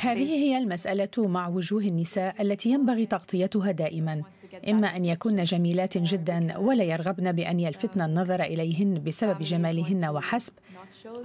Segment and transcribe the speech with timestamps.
[0.00, 4.20] هذه هي المسألة مع وجوه النساء التي ينبغي تغطيتها دائما.
[4.68, 10.52] إما أن يكن جميلات جدا ولا يرغبن بأن يلفتن النظر إليهن بسبب جمالهن وحسب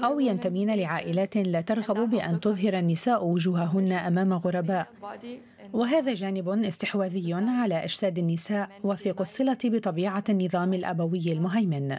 [0.04, 4.88] أو ينتمين لعائلات لا ترغب بأن تظهر النساء وجوههن أمام غرباء.
[5.74, 11.98] وهذا جانب استحواذي على أجساد النساء وثيق الصلة بطبيعة النظام الأبوي المهيمن.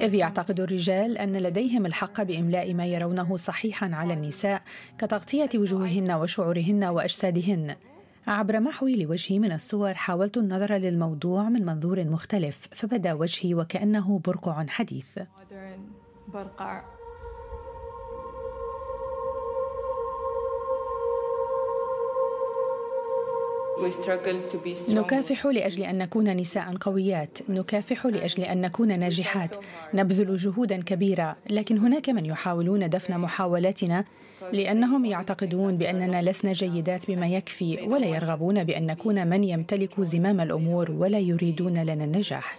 [0.00, 4.62] إذ يعتقد الرجال أن لديهم الحق بإملاء ما يرونه صحيحا على النساء
[4.98, 7.76] كتغطية وجوههن وشعورهن وأجسادهن.
[8.26, 14.66] عبر محوي لوجهي من الصور حاولت النظر للموضوع من منظور مختلف فبدا وجهي وكأنه برقع
[14.66, 15.18] حديث.
[24.94, 27.38] نكافح لأجل أن نكون نساء قويات.
[27.48, 29.56] نكافح لأجل أن نكون ناجحات.
[29.94, 34.04] نبذل جهودا كبيره لكن هناك من يحاولون دفن محاولاتنا
[34.52, 40.90] لأنهم يعتقدون بأننا لسنا جيدات بما يكفي ولا يرغبون بأن نكون من يمتلك زمام الأمور
[40.90, 42.56] ولا يريدون لنا النجاح.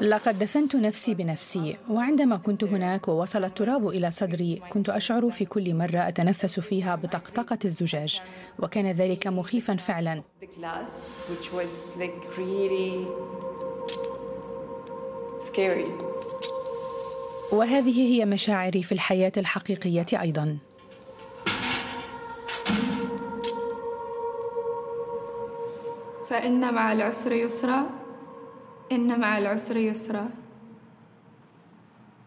[0.00, 5.74] لقد دفنت نفسي بنفسي وعندما كنت هناك ووصل التراب إلى صدري كنت أشعر في كل
[5.74, 8.20] مرة أتنفس فيها بطقطقة الزجاج
[8.58, 10.22] وكان ذلك مخيفا فعلا.
[17.52, 20.58] وهذه هي مشاعري في الحياة الحقيقية أيضا.
[26.28, 27.99] فإن مع العسر يسرا.
[28.92, 30.30] إن مع العسر يسرا.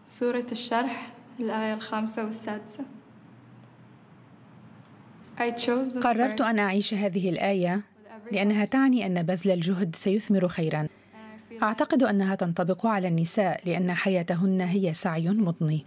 [0.06, 2.84] سورة الشرح الآية الخامسة والسادسة.
[6.00, 7.80] قررت أن أعيش هذه الآية
[8.32, 10.88] لأنها تعني أن بذل الجهد سيثمر خيرا.
[11.62, 15.86] أعتقد أنها تنطبق على النساء لأن حياتهن هي سعي مضني.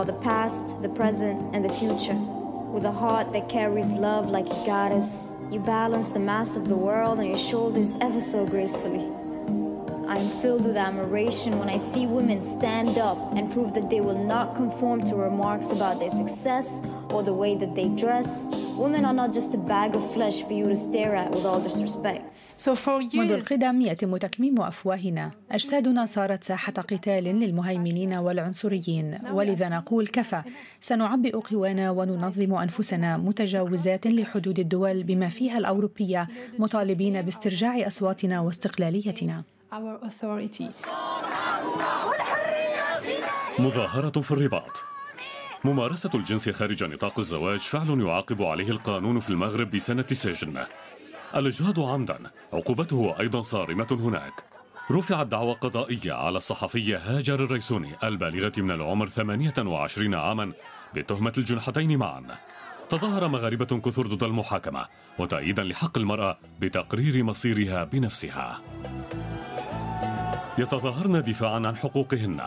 [0.00, 2.14] Are the past, the present, and the future.
[2.72, 6.74] With a heart that carries love like a goddess, you balance the mass of the
[6.74, 9.12] world on your shoulders ever so gracefully.
[10.08, 14.00] I am filled with admiration when I see women stand up and prove that they
[14.00, 16.80] will not conform to remarks about their success
[17.10, 18.48] or the way that they dress.
[18.78, 21.60] Women are not just a bag of flesh for you to stare at with all
[21.60, 22.24] disrespect.
[23.14, 25.30] منذ القدم يتم تكميم أفواهنا.
[25.50, 29.18] أجسادنا صارت ساحة قتال للمهيمنين والعنصريين.
[29.32, 30.42] ولذا نقول كفى.
[30.80, 36.28] سنعبئ قوانا وننظم أنفسنا متجاوزات لحدود الدول بما فيها الأوروبية
[36.58, 39.44] مطالبين باسترجاع أصواتنا واستقلاليتنا.
[43.58, 44.84] مظاهرة في الرباط.
[45.64, 50.64] ممارسة الجنس خارج نطاق الزواج فعل يعاقب عليه القانون في المغرب بسنة سجن.
[51.36, 52.18] الإجهاض عمدا
[52.52, 54.32] عقوبته أيضا صارمة هناك.
[54.90, 60.52] رفعت دعوى قضائية على الصحفية هاجر الريسوني البالغة من العمر 28 عاما
[60.94, 62.22] بتهمة الجنحتين معا.
[62.88, 64.86] تظاهر مغاربة كثر ضد المحاكمة
[65.18, 68.60] وتأييدا لحق المرأة بتقرير مصيرها بنفسها.
[70.58, 72.42] يتظاهرن دفاعا عن حقوقهن.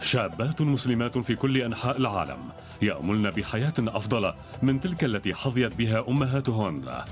[0.00, 2.48] شابات مسلمات في كل أنحاء العالم
[2.82, 7.04] يأملن بحياة أفضل من تلك التي حظيت بها أمهاتهن.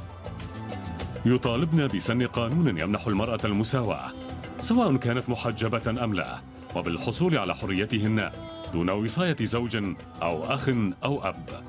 [1.35, 4.13] يطالبن بسن قانون يمنح المرأة المساواة
[4.61, 6.39] سواء كانت محجبة أم لا
[6.77, 8.31] وبالحصول على حريتهن
[8.73, 9.77] دون وصاية زوج
[10.23, 10.69] أو أخ
[11.05, 11.65] أو أب.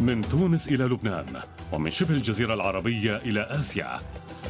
[0.00, 1.40] من تونس إلى لبنان
[1.72, 4.00] ومن شبه الجزيرة العربية إلى آسيا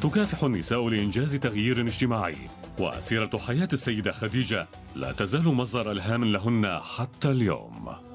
[0.02, 2.36] تكافح النساء لإنجاز تغيير اجتماعي
[2.78, 8.11] وسيرة حياة السيدة خديجة لا تزال مصدر إلهام لهن حتى اليوم.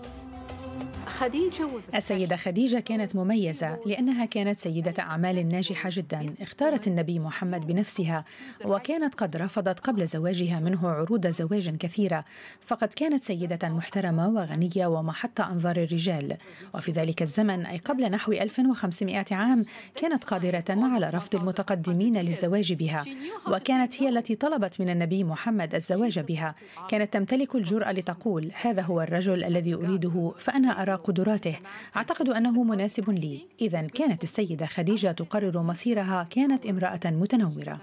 [1.07, 8.25] خديجة السيدة خديجة كانت مميزة لأنها كانت سيدة أعمال ناجحة جدا اختارت النبي محمد بنفسها
[8.65, 12.25] وكانت قد رفضت قبل زواجها منه عروض زواج كثيرة
[12.65, 16.37] فقد كانت سيدة محترمة وغنية ومحط أنظار الرجال.
[16.75, 19.65] وفي ذلك الزمن أي قبل نحو 1500 عام
[19.95, 23.03] كانت قادرة على رفض المتقدمين للزواج بها
[23.47, 26.55] وكانت هي التي طلبت من النبي محمد الزواج بها.
[26.89, 31.55] كانت تمتلك الجرأة لتقول هذا هو الرجل الذي أريده فأنا أرى قدراته.
[31.95, 33.47] أعتقد أنه مناسب لي.
[33.61, 36.27] اذا كانت السيدة خديجة تقرر مصيرها.
[36.29, 37.79] كانت امرأة متنورة.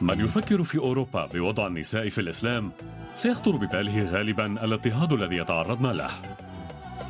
[0.00, 2.72] من يفكر في أوروبا بوضع النساء في الإسلام
[3.14, 6.10] سيخطر بباله غالبا الاضطهاد الذي يتعرضن له.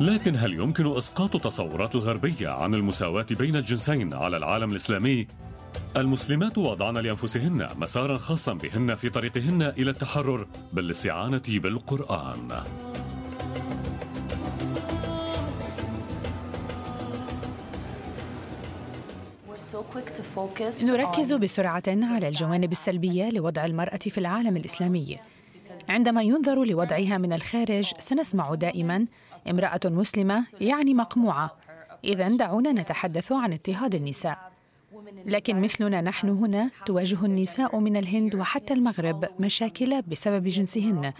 [0.00, 5.26] لكن هل يمكن إسقاط تصورات الغربية عن المساواة بين الجنسين على العالم الإسلامي؟
[5.96, 12.48] المسلمات وضعن لأنفسهن مسارا خاصا بهن في طريقهن إلى التحرر بالاستعانة بالقرآن.
[20.82, 25.18] نركز بسرعة على الجوانب السلبية لوضع المرأة في العالم الإسلامي.
[25.88, 29.06] عندما ينظر لوضعها من الخارج سنسمع دائما
[29.50, 31.56] امرأة مسلمة يعني مقموعة.
[32.04, 34.55] اذا دعونا نتحدث عن اضطهاد النساء.
[35.26, 41.12] لكن مثلنا نحن هنا تواجه النساء من الهند وحتى المغرب مشاكل بسبب جنسهن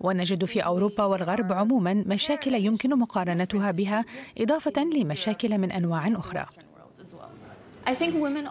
[0.00, 4.04] ونجد في أوروبا والغرب عموما مشاكل يمكن مقارنتها بها
[4.38, 6.44] إضافة لمشاكل من أنواع أخرى.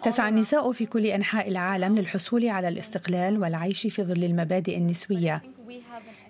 [0.04, 5.42] تسعى النساء في كل أنحاء العالم للحصول على الاستقلال والعيش في ظل المبادئ النسوية.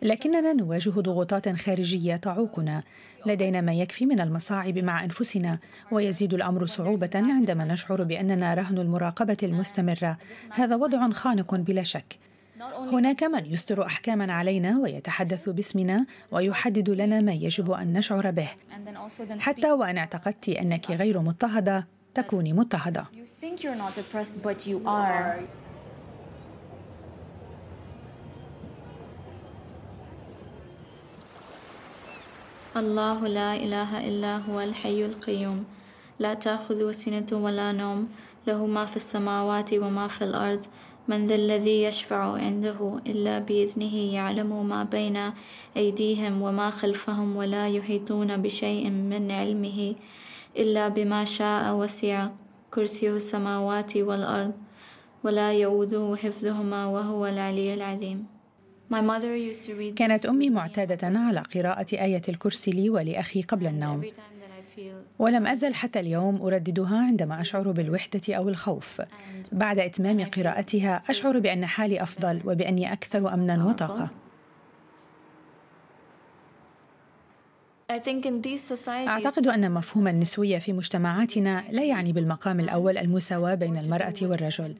[0.01, 2.83] لكننا نواجه ضغوطات خارجية تعوقنا
[3.25, 5.57] لدينا ما يكفي من المصاعب مع أنفسنا
[5.91, 10.17] ويزيد الأمر صعوبة عندما نشعر بأننا رهن المراقبة المستمرة.
[10.51, 12.19] هذا وضع خانق بلا شك.
[12.77, 18.49] هناك من يصدر أحكاما علينا ويتحدث باسمنا ويحدد لنا ما يجب أن نشعر به.
[19.39, 23.05] حتى وأن اعتقدت أنك غير مضطهدة تكوني مضطهدة.
[32.77, 35.65] الله لا إله إلا هو الحي القيوم.
[36.19, 38.07] لا تأخذ سنة ولا نوم.
[38.47, 40.65] له ما في السماوات وما في الأرض.
[41.07, 45.17] من ذا الذي يشفع عنده إلا بإذنه يعلم ما بين
[45.77, 49.95] أيديهم وما خلفهم ولا يحيطون بشيء من علمه
[50.57, 52.27] إلا بما شاء وسع
[52.69, 54.53] كرسيه السماوات والأرض.
[55.23, 58.38] ولا يؤوده حفظهما وهو العلي العظيم.
[59.95, 64.01] كانت أمي معتادة على قراءة آية الكرسي لي ولأخي قبل النوم.
[65.19, 69.01] ولم أزل حتى اليوم أرددها عندما أشعر بالوحدة أو الخوف.
[69.51, 74.09] بعد إتمام قراءتها أشعر بأن حالي أفضل وبأني أكثر أمنا وطاقة.
[79.07, 84.75] أعتقد أن مفهوم النسوية في مجتمعاتنا لا يعني بالمقام الأول المساواة بين المرأة والرجل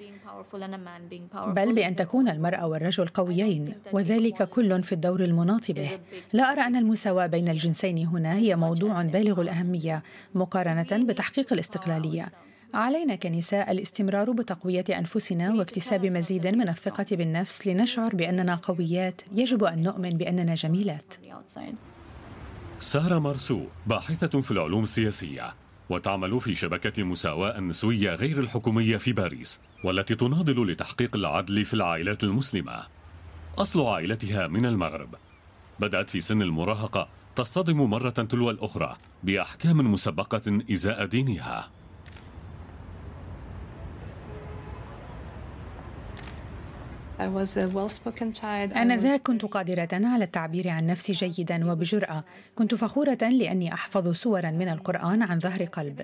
[1.48, 6.00] بل بأن تكون المرأة والرجل قويين وذلك كل في الدور المناط به
[6.34, 10.02] لا أرى أن المساواة بين الجنسين هنا هي موضوع بالغ الأهمية
[10.36, 12.28] مقارنة بتحقيق الاستقلالية.
[12.74, 19.82] علينا كنساء الاستمرار بتقوية أنفسنا واكتساب مزيد من الثقة بالنفس لنشعر بأننا قويات يجب أن
[19.82, 21.14] نؤمن بأننا جميلات.
[22.80, 25.54] سارة مارسو باحثة في العلوم السياسية
[25.90, 32.24] وتعمل في شبكة مساواة النسوية غير الحكومية في باريس والتي تناضل لتحقيق العدل في العائلات
[32.24, 32.84] المسلمة.
[33.58, 35.16] أصل عائلتها من المغرب.
[35.80, 41.70] بدأت في سن المراهقة تصطدم مرة تلو الأخرى بأحكام مسبقة إزاء دينها.
[48.72, 52.24] آنذاك كنت قادرة على التعبير عن نفسي جيدا وبجرأة.
[52.56, 56.02] كنت فخورة لأني أحفظ سورا من القرآن عن ظهر قلب.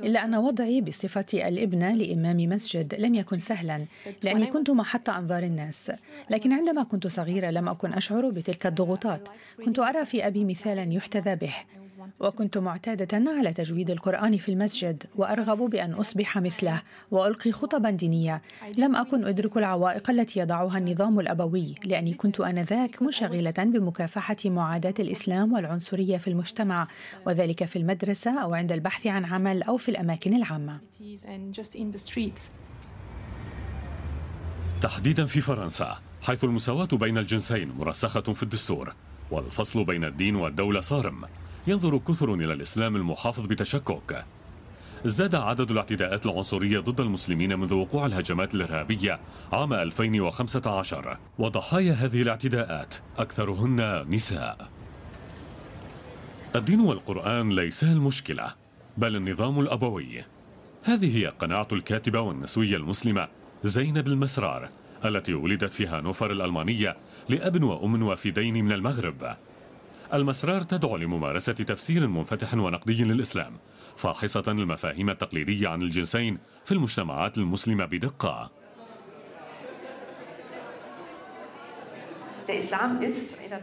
[0.00, 3.84] إلا أن وضعي بصفة الابنة لإمام مسجد لم يكن سهلا
[4.22, 5.92] لأني كنت محط أنظار الناس.
[6.30, 9.28] لكن عندما كنت صغيرة لم أكن أشعر بتلك الضغوطات.
[9.64, 11.54] كنت أرى في أبي مثالا يحتذى به.
[12.20, 18.42] وكنت معتادة على تجويد القرآن في المسجد وأرغب بأن أصبح مثله وألقي خطبا دينية.
[18.78, 25.52] لم أكن أدرك العوائق التي يضعها النظام الأبوي لأني كنت آنذاك مشغلة بمكافحة معاداة الإسلام
[25.52, 26.88] والعنصرية في المجتمع
[27.26, 30.80] وذلك في المدرسة أو عند البحث عن عمل أو في الأماكن العامة.
[34.80, 38.94] تحديدا في فرنسا حيث المساواة بين الجنسين مرسخة في الدستور
[39.30, 41.24] والفصل بين الدين والدولة صارم.
[41.66, 44.24] ينظر كثر إلى الإسلام المحافظ بتشكك.
[45.06, 49.20] ازداد عدد الاعتداءات العنصرية ضد المسلمين منذ وقوع الهجمات الإرهابية
[49.52, 54.68] عام 2015 وضحايا هذه الاعتداءات أكثرهن نساء.
[56.56, 58.54] الدين والقرآن ليسا المشكلة
[58.96, 60.24] بل النظام الأبوي.
[60.82, 63.28] هذه هي قناعة الكاتبة والنسوية المسلمة
[63.64, 64.68] زينب المسرار
[65.04, 66.96] التي ولدت في هانوفر الألمانية
[67.28, 69.36] لأب وأم وافدين من المغرب.
[70.12, 73.58] المسرار تدعو لممارسة تفسير منفتح ونقدي للإسلام
[73.96, 78.59] فاحصة المفاهيم التقليدية عن الجنسين في المجتمعات المسلمة بدقة.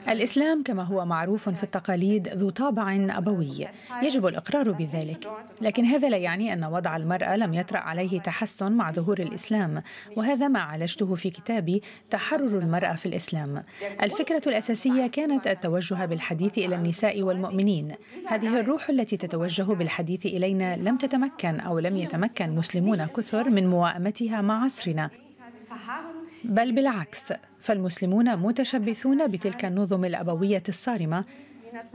[0.07, 3.67] الإسلام كما هو معروف في التقاليد ذو طابع أبوي.
[4.03, 5.29] يجب الإقرار بذلك.
[5.61, 9.83] لكن هذا لا يعني أن وضع المرأة لم يطرأ عليه تحسن مع ظهور الإسلام.
[10.15, 13.63] وهذا ما عالجته في كتابي تحرر المرأة في الإسلام.
[14.03, 17.91] الفكرة الأساسية كانت التوجه بالحديث إلى النساء والمؤمنين.
[18.27, 24.41] هذه الروح التي تتوجه بالحديث إلينا لم تتمكن أو لم يتمكن مسلمون كثر من موائمتها
[24.41, 25.09] مع عصرنا.
[26.43, 31.25] بل بالعكس فالمسلمون متشبثون بتلك النظم الأبوية الصارمة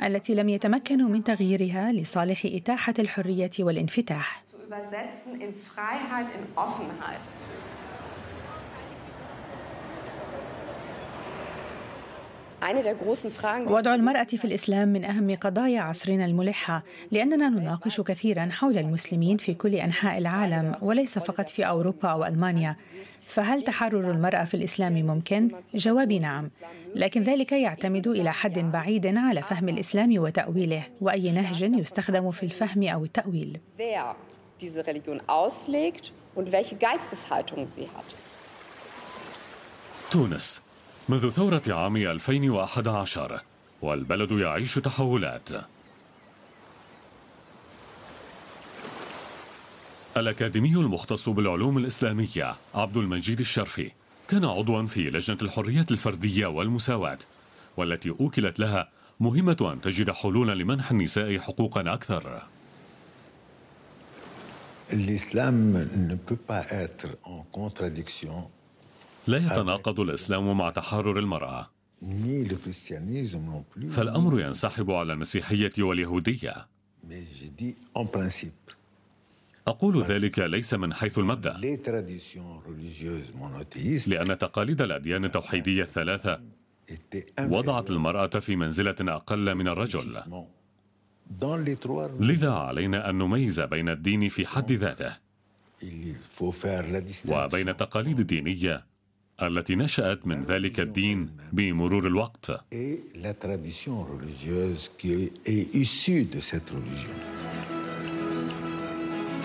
[0.02, 4.42] التي لم يتمكنوا من تغييرها لصالح إتاحة الحرية والانفتاح.
[13.72, 19.54] وضع المرأة في الإسلام من أهم قضايا عصرنا الملحة لأننا نناقش كثيرا حول المسلمين في
[19.54, 22.76] كل أنحاء العالم وليس فقط في أوروبا أو ألمانيا
[23.26, 26.48] فهل تحرر المرأة في الإسلام ممكن؟ جوابي نعم.
[26.94, 32.88] لكن ذلك يعتمد إلى حد بعيد على فهم الإسلام وتأويله وأي نهج يستخدم في الفهم
[32.88, 33.60] أو التأويل.
[40.10, 40.62] تونس.
[41.08, 43.42] منذ ثورة عام 2011
[43.82, 45.48] والبلد يعيش تحولات.
[50.16, 53.90] الأكاديمي المختص بالعلوم الإسلامية عبد المجيد الشرفي.
[54.28, 57.18] كان عضوا في لجنة الحريات الفردية والمساواة
[57.76, 58.88] والتي أوكلت لها
[59.20, 62.42] مهمة أن تجد حلولا لمنح النساء حقوقا أكثر.
[64.92, 65.76] الإسلام
[69.26, 71.70] لا يتناقض الإسلام مع تحرر المرأة.
[73.90, 76.66] فالأمر ينسحب على المسيحية واليهودية.
[79.66, 81.56] أقول ذلك ليس من حيث المبدأ.
[84.08, 86.40] لأن تقاليد الأديان التوحيدية الثلاثة
[87.40, 90.22] وضعت المرأة في منزلة أقل من الرجل.
[92.20, 95.12] لذا علينا أن نميز بين الدين في حد ذاته.
[97.46, 98.86] وبين التقاليد الدينية
[99.42, 102.50] التي نشأت من ذلك الدين بمرور الوقت.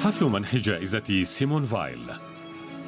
[0.03, 1.99] حفل منح جائزة سيمون فايل.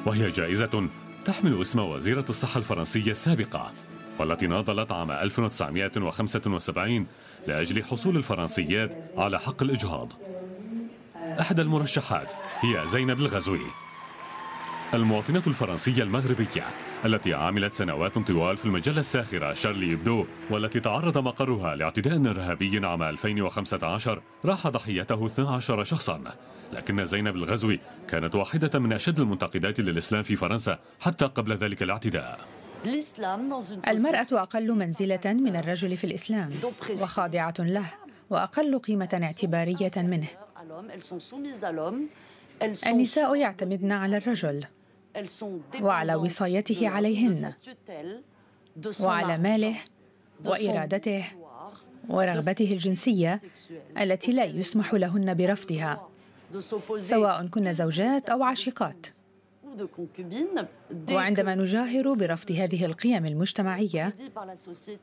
[0.06, 0.88] وهي جائزة
[1.24, 3.72] تحمل اسم وزيرة الصحة الفرنسية السابقة
[4.18, 7.06] والتي ناضلت عام 1975
[7.46, 10.12] لأجل حصول الفرنسيات على حق الإجهاض.
[11.40, 12.28] أحد المرشحات
[12.60, 13.89] هي زينب الغزوي.
[14.94, 16.64] المواطنة الفرنسية المغربية
[17.04, 23.02] التي عملت سنوات طوال في المجلة الساخرة شارلي إبدو والتي تعرض مقرها لاعتداء إرهابي عام
[23.02, 26.22] 2015 راح ضحيته 12 شخصا.
[26.72, 32.38] لكن زينب الغزوي كانت واحدة من أشد المنتقدات للإسلام في فرنسا حتى قبل ذلك الاعتداء.
[33.88, 36.50] المرأة أقل منزلة من الرجل في الإسلام
[36.90, 37.86] وخاضعة له
[38.30, 40.28] وأقل قيمة اعتبارية منه.
[42.86, 44.64] النساء يعتمدن على الرجل.
[45.82, 47.52] وعلى وصايته عليهن.
[49.00, 49.76] وعلى ماله
[50.44, 51.24] وإرادته
[52.08, 53.40] ورغبته الجنسية
[53.98, 56.08] التي لا يسمح لهن برفضها
[56.96, 59.06] سواء كن زوجات أو عاشقات.
[61.10, 64.14] وعندما نجاهر برفض هذه القيم المجتمعية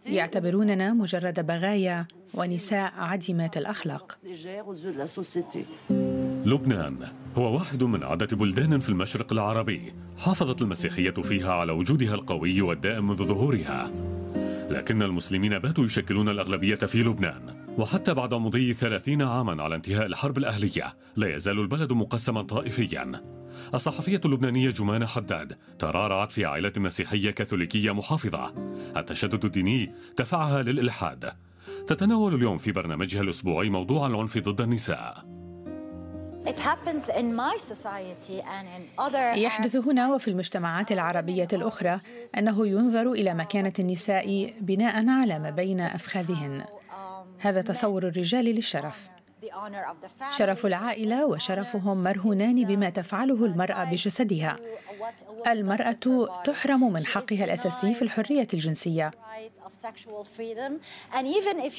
[0.06, 4.20] يعتبروننا مجرد بغايا ونساء عديمات الأخلاق.
[6.48, 6.98] لبنان
[7.38, 13.08] هو واحد من عدة بلدان في المشرق العربي حافظت المسيحية فيها على وجودها القوي والدائم
[13.08, 13.92] منذ ظهورها.
[14.70, 20.38] لكن المسلمين باتوا يشكلون الأغلبية في لبنان وحتى بعد مضي ثلاثين عاما على انتهاء الحرب
[20.38, 23.24] الأهلية لا يزال البلد مقسما طائفيا.
[23.74, 28.54] الصحفية اللبنانية جمانة حداد ترعرعت في عائلة مسيحية كاثوليكية محافظة.
[28.98, 31.32] التشدد الديني دفعها للإلحاد.
[31.88, 35.37] تتناول اليوم في برنامجها الأسبوعي موضوع العنف ضد النساء.
[39.38, 42.00] يحدث هنا وفي المجتمعات العربية الأخرى
[42.38, 46.64] أنه ينظر إلى مكانة النساء بناء على ما بين أفخاذهن.
[47.40, 49.10] هذا تصور الرجال للشرف.
[50.30, 54.56] شرف العائلة وشرفهم مرهونان بما تفعله المرأة بجسدها.
[55.48, 59.12] المرأة تحرم من حقها الأساسي في الحرية الجنسية.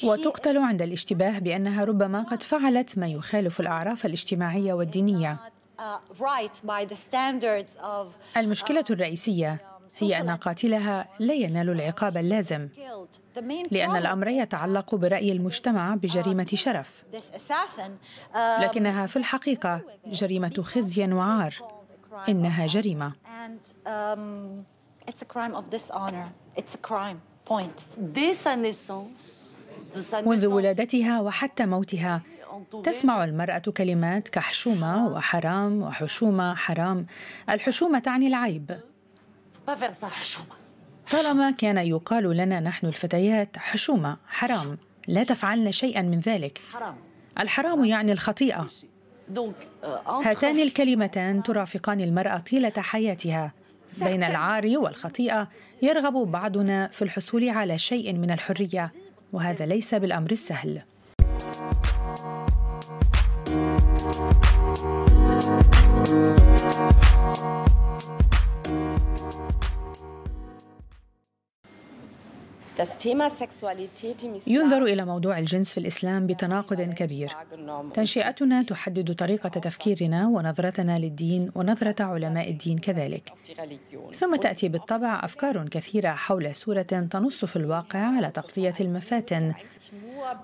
[0.05, 5.38] وتقتل عند الاشتباه بأنها ربما قد فعلت ما يخالف الأعراف الاجتماعية والدينية.
[8.37, 9.68] المشكلة الرئيسية
[9.99, 12.68] هي أن قاتلها لا ينال العقاب اللازم
[13.71, 17.04] لأن الأمر يتعلق برأي المجتمع بجريمة شرف.
[18.35, 21.54] لكنها في الحقيقة جريمة خزي وعار
[22.28, 23.12] إنها جريمة.
[30.26, 32.23] منذ ولادتها وحتى موتها
[32.85, 37.07] تسمع المرأة كلمات كحشومة وحرام وحشومة حرام
[37.50, 38.80] الحشومة تعني العيب.
[41.11, 44.79] طالما كان يقال لنا نحن الفتيات حشومة حرام.
[45.09, 46.63] لا تفعلن شيئا من ذلك.
[47.39, 48.67] الحرام يعني الخطيئة.
[50.07, 53.53] هاتان الكلمتان ترافقان المرأة طيلة حياتها.
[54.01, 55.49] بين العار والخطيئة
[55.83, 58.93] يرغب بعضنا في الحصول على شيء من الحرية
[59.33, 60.83] وهذا ليس بالأمر السهل.
[74.47, 77.37] ينظر إلى موضوع الجنس في الإسلام بتناقض كبير.
[77.94, 83.32] تنشئتنا تحدد طريقة تفكيرنا ونظرتنا للدين ونظرة علماء الدين كذلك.
[84.14, 89.52] ثم تأتي بالطبع أفكار كثيرة حول سورة تنص في الواقع على تغطية المفاتن.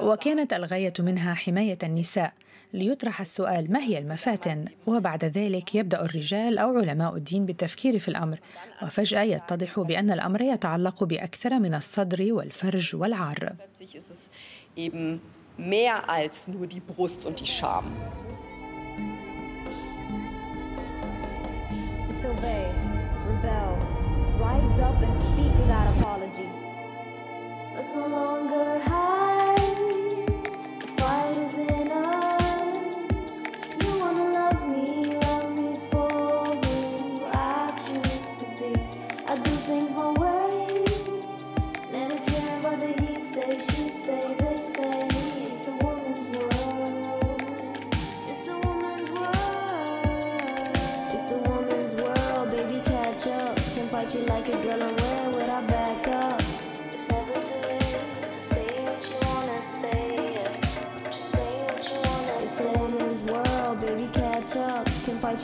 [0.01, 2.33] وكانت الغاية منها حماية النساء
[2.73, 8.39] ليطرح السؤال ما هي المفاتن وبعد ذلك يبدأ الرجال أو علماء الدين بالتفكير في الأمر
[8.83, 13.53] وفجأة يتضح بأن الأمر يتعلق بأكثر من الصدر والفرج والعار
[15.57, 17.85] mehr als nur die Brust und die Scham.
[22.09, 22.67] Disobey,
[23.29, 23.79] rebel,
[24.39, 26.49] rise up and speak without apology.
[27.75, 29.44] Let's no longer hide.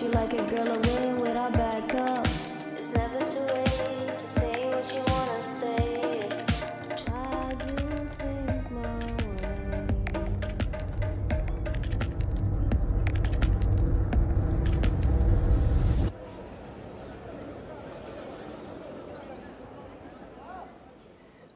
[0.00, 2.26] You like a girl where would I back up?
[2.73, 6.00] It's never too late to say what you wanna say.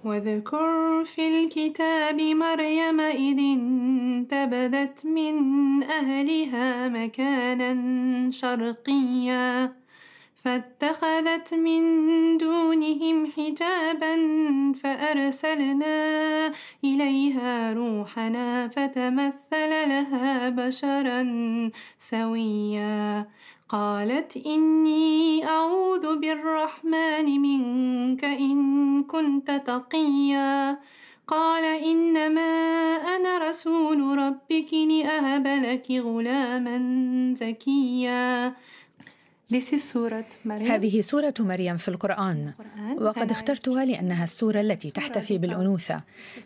[0.04, 3.38] واذكر في الكتاب مريم إذ
[4.24, 9.72] انتبذت من أهلها مكانا شرقيا
[10.44, 11.82] فاتخذت من
[12.38, 14.14] دونهم حجابا
[14.72, 15.96] فأرسلنا
[16.84, 21.22] إليها روحنا فتمثل لها بشرا
[21.98, 23.26] سويا.
[23.68, 30.78] قالت إني أعوذ بالرحمن منك إن كنت تقيا.
[31.26, 32.40] قال إنما
[33.16, 36.76] أنا رسول ربك لأهب لك غلاما
[37.34, 38.54] زكيا.
[40.46, 42.52] هذه سورة مريم في القرآن.
[43.00, 46.00] وقد اخترتها لأنها السورة التي تحتفي بالأنوثة.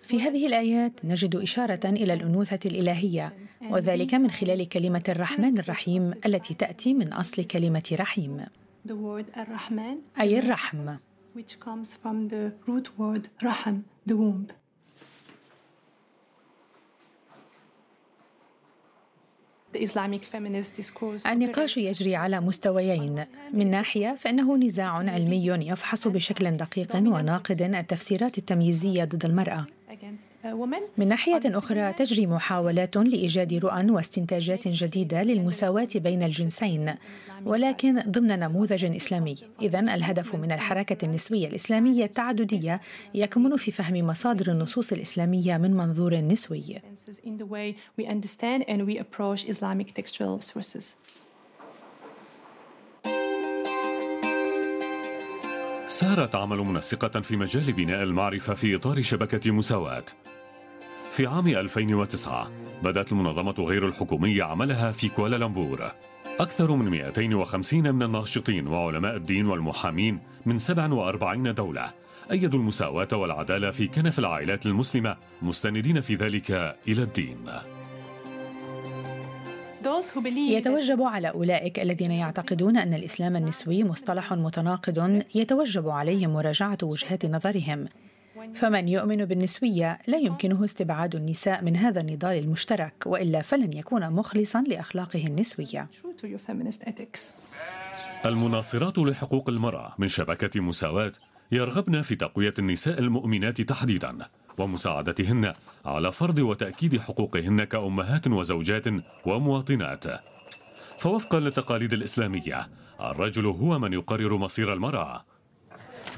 [0.07, 3.33] في هذه الآيات نجد إشارة إلى الأنوثة الإلهية
[3.71, 8.45] وذلك من خلال كلمة الرحمن الرحيم التي تأتي من أصل كلمة رحيم.
[10.21, 10.97] أي الرحم.
[11.37, 14.58] Which comes from the root word raham, the womb.
[21.27, 23.25] النقاش يجري على مستويين.
[23.53, 29.67] من ناحية فإنه نزاع علمي يفحص بشكل دقيق وناقد التفسيرات التمييزية ضد المرأة.
[30.99, 36.95] من ناحية أخرى تجري محاولات لإيجاد رؤى واستنتاجات جديدة للمساواة بين الجنسين
[37.45, 39.35] ولكن ضمن نموذج إسلامي.
[39.63, 42.81] إذا الهدف من الحركة النسوية الإسلامية التعددية
[43.15, 46.81] يكمن في فهم مصادر النصوص الإسلامية من منظور نسوي.
[55.89, 60.05] سارة تعمل منسقة في مجال بناء المعرفة في إطار شبكة مساواة.
[61.13, 62.51] في عام 2009
[62.83, 65.91] بدأت المنظمة غير الحكومية عملها في كوالالمبور.
[66.41, 71.91] أكثر من 250 من الناشطين وعلماء الدين والمحامين من 47 دولة
[72.31, 76.51] أيدوا المساواة والعدالة في كنف العائلات المسلمة مستندين في ذلك
[76.89, 77.39] إلى الدين.
[80.37, 87.89] يتوجب على أولئك الذين يعتقدون أن الإسلام النسوي مصطلح متناقض يتوجب عليهم مراجعة وجهات نظرهم.
[88.55, 94.63] فمن يؤمن بالنسوية لا يمكنه استبعاد النساء من هذا النضال المشترك وإلا فلن يكون مخلصا
[94.63, 95.89] لأخلاقه النسوية.
[98.25, 101.13] المناصرات لحقوق المرأة من شبكة مساواة
[101.53, 104.19] يرغبن في تقوية النساء المؤمنات تحديدا.
[104.59, 105.55] ومساعدتهن
[105.87, 108.85] على فرض وتأكيد حقوقهن كأمهات وزوجات
[109.27, 110.05] ومواطنات.
[110.99, 112.69] فوفقا للتقاليد الإسلامية
[113.01, 115.25] الرجل هو من يقرر مصير المرأة.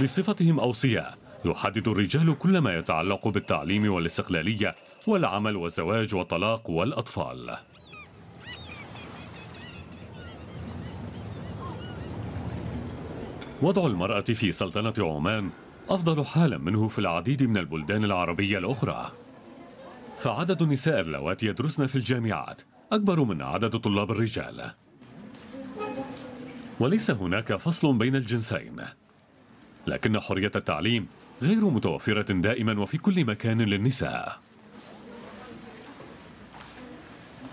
[0.02, 4.74] بصفتهم أوصياء يحدد الرجال كل ما يتعلق بالتعليم والاستقلالية
[5.06, 7.56] والعمل والزواج والطلاق والأطفال.
[13.62, 15.50] وضع المرأة في سلطنة عمان
[15.90, 19.12] أفضل حالا منه في العديد من البلدان العربية الأخرى.
[20.18, 24.70] فعدد النساء اللواتي يدرسن في الجامعات أكبر من عدد طلاب الرجال.
[26.80, 28.76] وليس هناك فصل بين الجنسين.
[29.86, 31.06] لكن حرية التعليم
[31.42, 34.38] غير متوفرة دائما وفي كل مكان للنساء.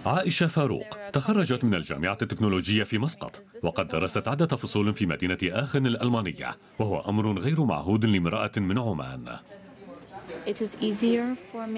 [0.07, 5.87] عائشة فاروق تخرجت من الجامعة التكنولوجية في مسقط وقد درست عدة فصول في مدينة آخن
[5.87, 9.37] الألمانية وهو أمر غير معهود لامرأة من عمان.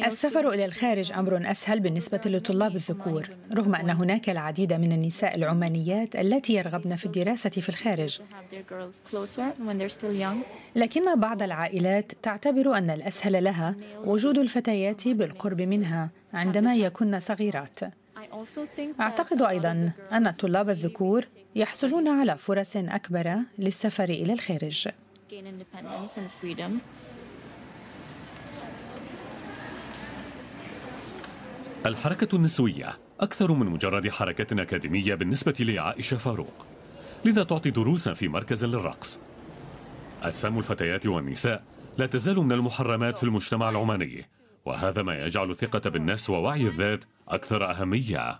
[0.05, 6.15] السفر إلى الخارج أمر أسهل بالنسبة لطلاب الذكور رغم أن هناك العديد من النساء العمانيات
[6.15, 8.21] التي يرغبن في الدراسة في الخارج.
[10.75, 17.79] لكن بعض العائلات تعتبر أن الأسهل لها وجود الفتيات بالقرب منها عندما يكن صغيرات.
[18.99, 21.25] أعتقد أيضا أن الطلاب الذكور
[21.55, 24.87] يحصلون على فرص أكبر للسفر إلى الخارج.
[31.85, 36.65] الحركة النسوية أكثر من مجرد حركة أكاديمية بالنسبة لعائشة فاروق
[37.25, 39.19] لذا تعطي دروسا في مركز للرقص.
[40.23, 41.63] أجسام الفتيات والنساء
[41.97, 44.25] لا تزال من المحرمات في المجتمع العماني.
[44.69, 48.39] وهذا ما يجعل الثقة بالنفس ووعي الذات أكثر أهمية.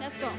[0.00, 0.30] Let's go.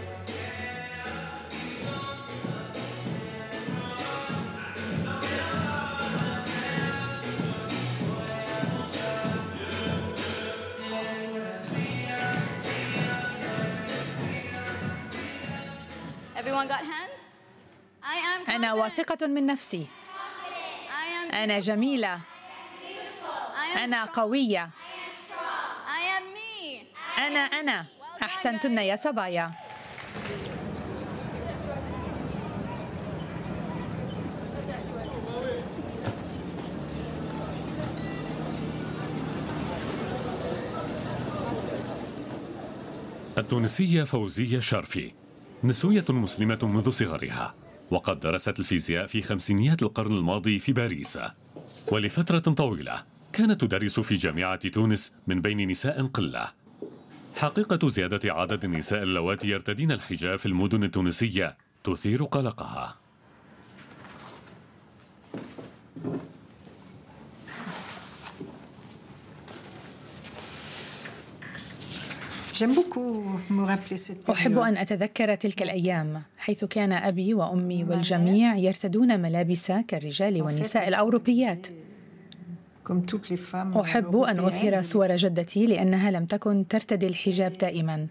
[18.50, 19.88] أنا واثقة من نفسي.
[21.34, 22.20] أنا جميلة.
[23.76, 24.70] أنا قوية.
[27.18, 27.86] أنا أنا.
[28.24, 29.52] أحسنتن يا صبايا.
[43.38, 45.12] التونسية فوزية شرفي.
[45.64, 47.56] نسوية مسلمة منذ صغرها.
[47.92, 51.20] وقد درست الفيزياء في خمسينيات القرن الماضي في باريس.
[51.92, 56.48] ولفترة طويلة كانت تدرس في جامعة تونس من بين نساء قلة.
[57.36, 62.98] حقيقة زيادة عدد النساء اللواتي يرتدين الحجاب في المدن التونسية تثير قلقها.
[74.30, 76.22] أحب أن أتذكر تلك الأيام.
[76.38, 81.68] حيث كان أبي وأمي والجميع يرتدون ملابس كالرجال والنساء الأوروبيات.
[83.76, 88.08] أحب أن أظهر صور جدتي لأنها لم تكن ترتدي الحجاب دائما.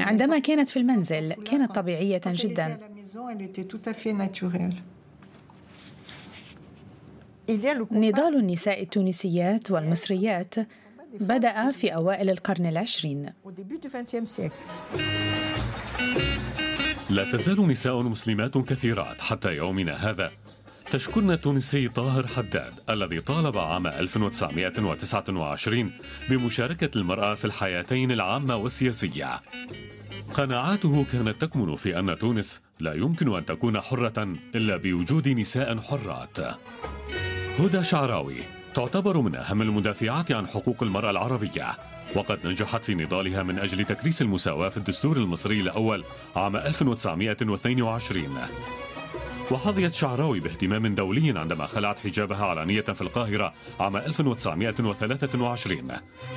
[0.00, 2.78] عندما كانت في المنزل كانت طبيعية جدا.
[7.92, 10.54] نضال النساء التونسيات والمصريات
[11.20, 13.32] بدأ في أوائل القرن العشرين
[17.10, 20.30] لا تزال نساء مسلمات كثيرات حتى يومنا هذا
[20.90, 25.92] تشكرن التونسي طاهر حداد الذي طالب عام 1929
[26.30, 29.40] بمشاركة المرأة في الحياتين العامة والسياسية.
[30.34, 36.38] قناعاته كانت تكمن في أن تونس لا يمكن أن تكون حرة إلا بوجود نساء حرات.
[37.58, 38.36] هدى شعراوي
[38.74, 41.72] تعتبر من أهم المدافعات عن حقوق المرأة العربية
[42.16, 46.04] وقد نجحت في نضالها من أجل تكريس المساواة في الدستور المصري الأول
[46.36, 48.38] عام 1922
[49.50, 55.88] وحظيت شعراوي باهتمام دولي عندما خلعت حجابها علانية في القاهرة عام 1923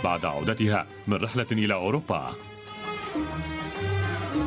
[0.04, 2.34] بعد عودتها من رحلة إلى أوروبا.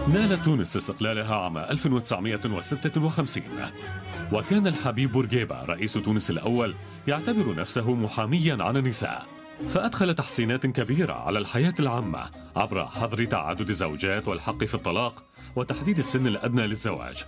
[0.08, 3.42] نالت تونس استقلالها عام 1956
[4.32, 6.74] وكان الحبيب بورقيبة رئيس تونس الأول
[7.08, 9.26] يعتبر نفسه محاميا عن النساء.
[9.68, 15.24] فأدخل تحسينات كبيرة على الحياة العامة عبر حظر تعدد الزوجات والحق في الطلاق
[15.56, 17.24] وتحديد السن الأدنى للزواج.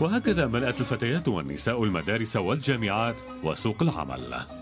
[0.00, 4.61] وهكذا ملأت الفتيات والنساء المدارس والجامعات وسوق العمل.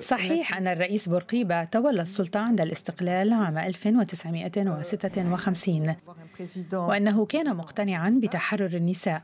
[0.00, 5.94] صحيح أن الرئيس بورقيبة تولى السلطة عند الاستقلال عام 1956
[6.72, 9.22] وأنه كان مقتنعا بتحرر النساء.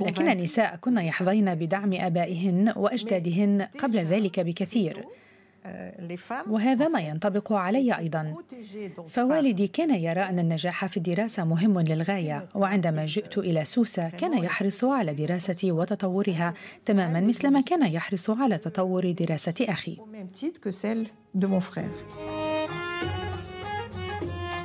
[0.00, 5.04] لكن النساء كن يحظين بدعم آبائهن وأجدادهن قبل ذلك بكثير.
[6.48, 8.34] وهذا ما ينطبق علي أيضا.
[9.08, 14.84] فوالدي كان يرى أن النجاح في الدراسة مهم للغاية وعندما جئت إلى سوسة كان يحرص
[14.84, 16.54] على دراستي وتطورها
[16.86, 19.98] تماما مثلما كان يحرص على تطور دراسه أخي.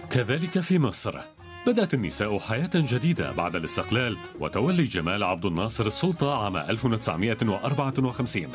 [0.09, 1.19] كذلك في مصر.
[1.67, 8.47] بدأت النساء حياة جديدة بعد الاستقلال وتولي جمال عبد الناصر السلطة عام 1954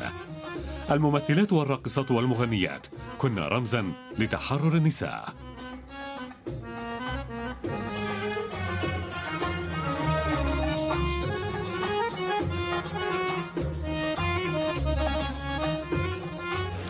[0.89, 2.87] الممثلات والراقصات والمغنيات.
[3.17, 5.33] كن رمزا لتحرر النساء.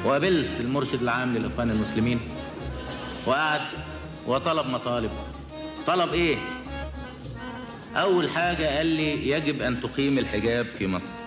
[0.06, 2.20] وقابلت المرشد العام للإخوان المسلمين.
[3.26, 3.62] وقعد
[4.28, 5.12] وطلب مطالب.
[5.88, 6.38] طلب إيه؟
[7.96, 11.21] أول حاجة قال لي يجب أن تقيم الحجاب في مصر.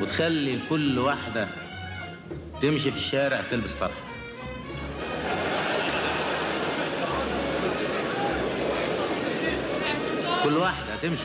[0.00, 1.48] وتخلي كل واحدة
[2.62, 3.90] تمشي في الشارع تلبس طرح.
[10.44, 11.24] كل واحدة تمشي.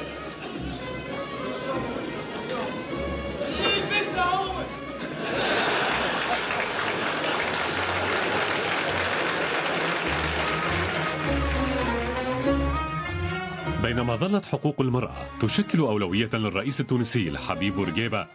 [13.84, 18.28] بينما ظلت حقوق المرأة تشكل أولوية للرئيس التونسي الحبيب بورقيبة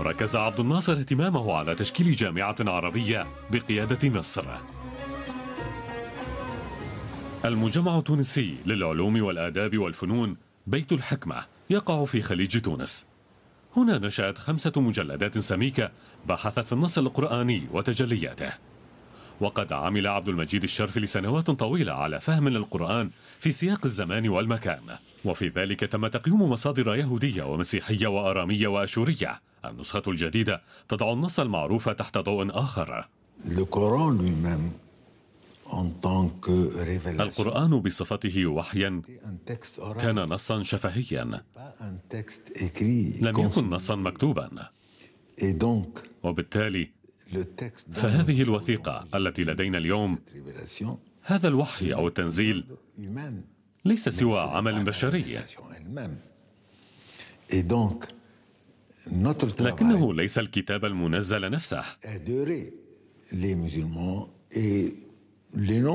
[0.00, 4.44] ركز عبد الناصر اهتمامه على تشكيل جامعة عربية بقيادة مصر
[7.44, 13.06] المجمع التونسي للعلوم والآداب والفنون بيت الحكمة يقع في خليج تونس.
[13.76, 15.90] هنا نشأت خمسة مجلدات سميكة
[16.26, 18.52] بحثت في النص القرآني وتجلياته.
[19.40, 24.96] وقد عمل عبد المجيد الشرف لسنوات طويلة على فهم للقرآن في سياق الزمان والمكان.
[25.24, 29.51] وفي ذلك تم تقييم مصادر يهودية ومسيحية وآرامية وأشورية.
[29.64, 33.08] النسخة الجديدة تضع النص المعروف تحت ضوء آخر.
[37.06, 39.02] القرآن بصفته وحيا
[40.00, 41.42] كان نصا شفهيا.
[43.20, 44.68] لم يكن نصا مكتوبا.
[46.22, 46.90] وبالتالي
[47.92, 50.18] فهذه الوثيقة التي لدينا اليوم
[51.22, 52.64] هذا الوحي أو التنزيل
[53.84, 55.40] ليس سوى عمل بشري.
[59.60, 61.82] لكنه ليس الكتاب المنزل نفسه.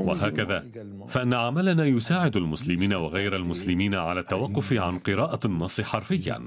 [0.08, 0.66] وهكذا
[1.08, 6.44] فإن عملنا يساعد المسلمين وغير المسلمين على التوقف عن قراءة النص حرفيا.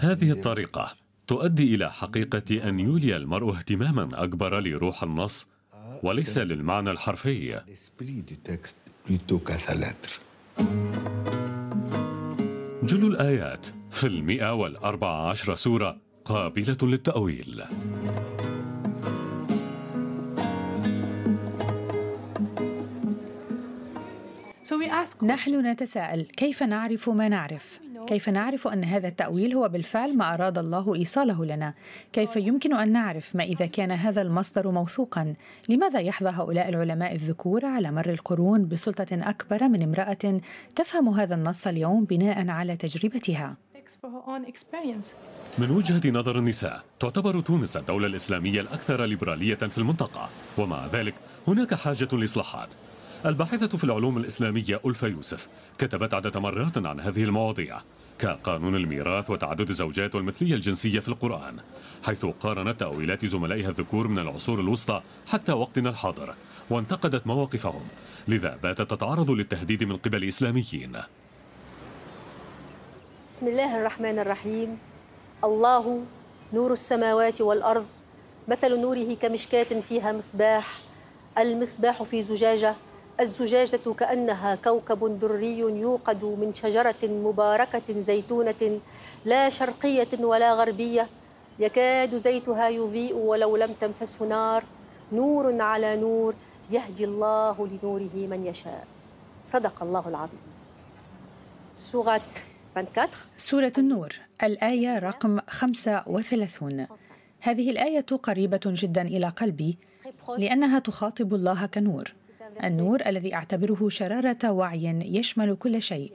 [0.00, 0.92] هذه الطريقة
[1.26, 5.46] تؤدي إلى حقيقة أن يولي المرء اهتماما أكبر لروح النص
[6.02, 7.60] وليس للمعنى الحرفي.
[12.82, 13.66] جل الآيات.
[14.02, 17.62] في المئة والأربع عشر سورة قابلة للتأويل.
[25.22, 30.58] نحن نتساءل كيف نعرف ما نعرف؟ كيف نعرف أن هذا التأويل هو بالفعل ما أراد
[30.58, 31.74] الله إيصاله لنا؟
[32.12, 35.34] كيف يمكن أن نعرف ما إذا كان هذا المصدر موثوقا؟
[35.68, 40.40] لماذا يحظى هؤلاء العلماء الذكور على مر القرون بسلطة أكبر من امرأة
[40.76, 43.56] تفهم هذا النص اليوم بناء على تجربتها؟
[45.58, 50.30] من وجهة نظر النساء تعتبر تونس الدولة الإسلامية الأكثر ليبرالية في المنطقة.
[50.58, 51.14] ومع ذلك
[51.48, 52.68] هناك حاجة لإصلاحات.
[53.26, 57.80] الباحثة في العلوم الإسلامية ألفا يوسف كتبت عدة مرات عن هذه المواضيع
[58.18, 61.56] كقانون الميراث وتعدد الزوجات والمثلية الجنسية في القرآن
[62.04, 66.34] حيث قارنت تأويلات زملائها الذكور من العصور الوسطى حتى وقتنا الحاضر
[66.70, 67.82] وانتقدت مواقفهم
[68.28, 70.96] لذا باتت تتعرض للتهديد من قبل إسلاميين.
[73.32, 74.76] بسم الله الرحمن الرحيم.
[75.44, 76.00] الله
[76.52, 77.86] نور السماوات والأرض
[78.48, 80.78] مثل نوره كمشكاة فيها مصباح.
[81.38, 82.74] المصباح في زجاجة
[83.20, 88.80] الزجاجة كأنها كوكب دري يوقد من شجرة مباركة زيتونة
[89.24, 91.08] لا شرقية ولا غربية.
[91.58, 94.64] يكاد زيتها يضيء ولو لم تمسسه نار.
[95.12, 96.34] نور على نور
[96.70, 98.86] يهدي الله لنوره من يشاء.
[99.44, 100.44] صدق الله العظيم.
[101.74, 102.51] سورة 24
[103.36, 104.08] سورة النور
[104.42, 106.86] الآية رقم 35
[107.40, 109.78] هذه الآية قريبة جدا إلى قلبي
[110.38, 112.14] لأنها تخاطب الله كنور
[112.64, 114.84] النور الذي أعتبره شرارة وعي
[115.16, 116.12] يشمل كل شيء.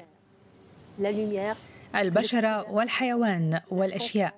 [1.95, 4.33] البشر والحيوان والأشياء.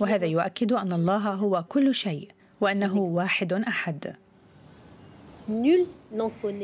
[0.00, 4.16] وهذا يؤكد أن الله هو كل شيء وأنه واحد أحد.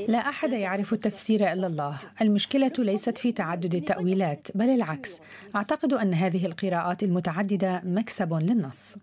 [0.09, 1.99] لا أحد يعرف التفسير إلا الله.
[2.20, 5.20] المشكلة ليست في تعدد التأويلات بل العكس.
[5.57, 8.96] أعتقد أن هذه القراءات المتعددة مكسب للنص.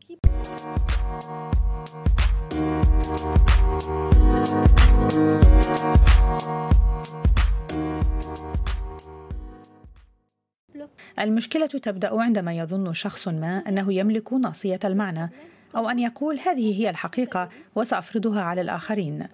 [11.19, 15.29] المشكلة تبدأ عندما يظن شخص ما أنه يملك ناصية المعنى
[15.75, 19.27] أو أن يقول هذه هي الحقيقة وسأفرضها على الآخرين.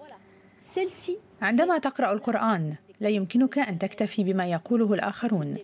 [1.42, 5.56] عندما تقرأ القرآن لا يمكنك أن تكتفي بما يقوله الآخرون.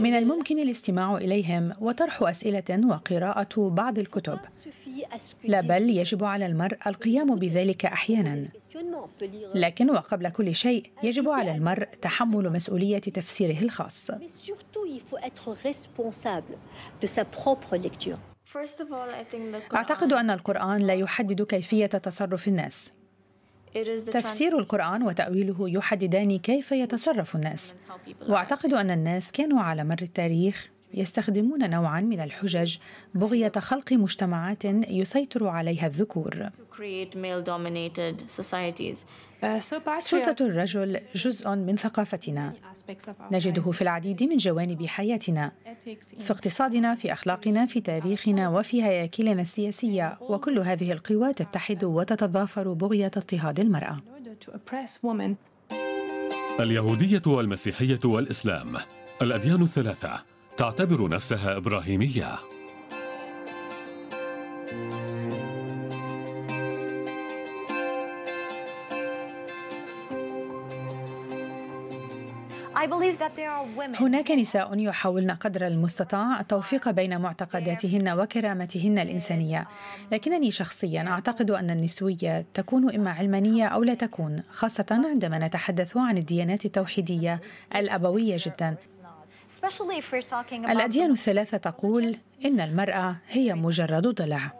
[0.00, 4.38] من الممكن الاستماع إليهم وطرح أسئلة وقراءة بعض الكتب.
[5.44, 8.48] لا بل يجب على المرء القيام بذلك أحيانا.
[9.54, 14.10] لكن وقبل كل شيء يجب على المرء تحمل مسؤولية تفسيره الخاص.
[19.74, 22.92] أعتقد أن القرآن لا يحدد كيفية تصرف الناس.
[24.12, 27.74] تفسير القرآن وتأويله يحددان كيف يتصرف الناس.
[28.28, 32.76] وأعتقد أن الناس كانوا على مر التاريخ يستخدمون نوعا من الحجج
[33.14, 36.48] بغية خلق مجتمعات يسيطر عليها الذكور.
[39.98, 42.52] سلطة الرجل جزء من ثقافتنا.
[43.32, 45.52] نجده في العديد من جوانب حياتنا.
[46.20, 50.18] في اقتصادنا في أخلاقنا في تاريخنا وفي هياكلنا السياسية.
[50.20, 53.96] وكل هذه القوى تتحد وتتضافر بغية اضطهاد المرأة.
[56.60, 58.76] اليهودية والمسيحية والإسلام.
[59.22, 60.39] الأديان الثلاثة.
[60.60, 62.38] تعتبر نفسها إبراهيمية.
[74.00, 79.68] هناك نساء يحاولن قدر المستطاع التوفيق بين معتقداتهن وكرامتهن الإنسانية.
[80.12, 86.18] لكنني شخصيا أعتقد أن النسوية تكون إما علمانية أو لا تكون خاصة عندما نتحدث عن
[86.18, 87.40] الديانات التوحيدية
[87.76, 88.76] الأبوية جدا.
[90.70, 94.52] الأديان الثلاثة تقول إن المرأة هي مجرد ضلع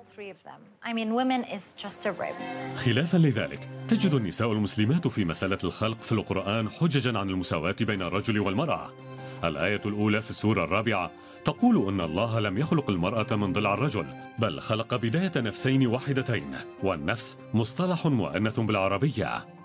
[2.74, 8.40] خلافا لذلك تجد النساء المسلمات في مسألة الخلق في القرآن حججا عن المساواة بين الرجل
[8.40, 8.92] والمرأة.
[9.44, 11.10] الآية الأولى في السورة الرابعة
[11.44, 14.06] تقول أن الله لم يخلق المرأة من ضلع الرجل
[14.38, 19.59] بل خلق بداية نفسين واحدتين والنفس مصطلح مؤنث بالعربية.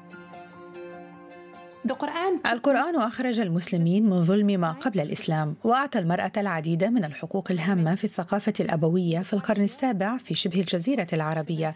[2.45, 8.03] القرآن أخرج المسلمين من ظلم ما قبل الإسلام وأعطى المرأة العديد من الحقوق الهامة في
[8.03, 11.75] الثقافة الأبوية في القرن السابع في شبه الجزيرة العربية.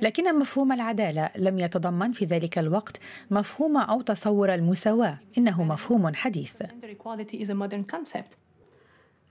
[0.00, 6.62] لكن مفهوم العدالة لم يتضمن في ذلك الوقت مفهوم أو تصور المساواة إنه مفهوم حديث.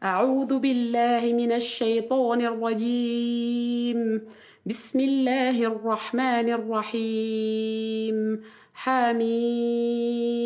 [0.03, 4.21] أعوذ بالله من الشيطان الرجيم.
[4.65, 8.41] بسم الله الرحمن الرحيم.
[8.77, 10.37] حميم.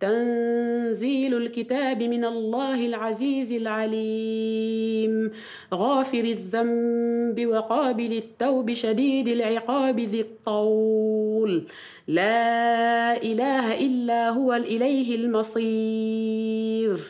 [0.00, 5.30] تنزيل الكتاب من الله العزيز العليم.
[5.74, 11.66] غافر الذنب وقابل التوب شديد العقاب ذي الطول.
[12.08, 17.00] لا إله إلا هو إليه المصير.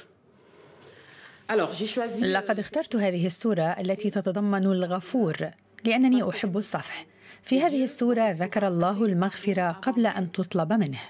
[2.23, 5.37] لقد اخترت هذه السورة التي تتضمن الغفور
[5.85, 7.10] لأنني أحب الصفح.
[7.43, 11.01] في هذه السورة ذكر الله المغفرة قبل أن تطلب منه.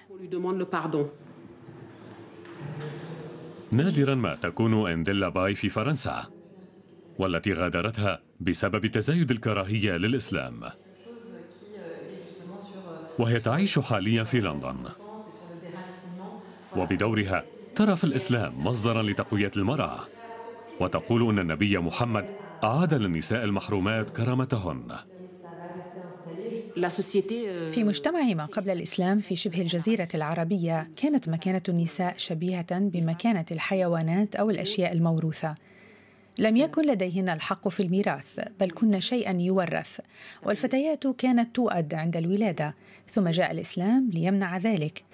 [3.73, 6.25] نادرا ما تكون إنديلا باي في فرنسا
[7.19, 10.61] والتي غادرتها بسبب تزايد الكراهية للإسلام.
[13.19, 14.77] وهي تعيش حاليا في لندن.
[16.77, 17.45] وبدورها
[17.77, 20.01] ترى في الإسلام مصدرا لتقوية المرأة.
[20.81, 22.27] وتقول أن النبي محمد
[22.65, 24.97] أعاد للنساء المحرومات كرامتهن.
[27.71, 34.37] في مجتمع ما قبل الإسلام في شبه الجزيرة العربية كانت مكانة النساء شبيهة بمكانة الحيوانات
[34.37, 35.55] أو الأشياء الموروثة.
[36.39, 40.01] لم يكن لديهن الحق في الميراث بل كن شيئا يورث.
[40.43, 42.75] والفتيات كانت تؤد عند الولادة.
[43.09, 45.05] ثم جاء الإسلام ليمنع ذلك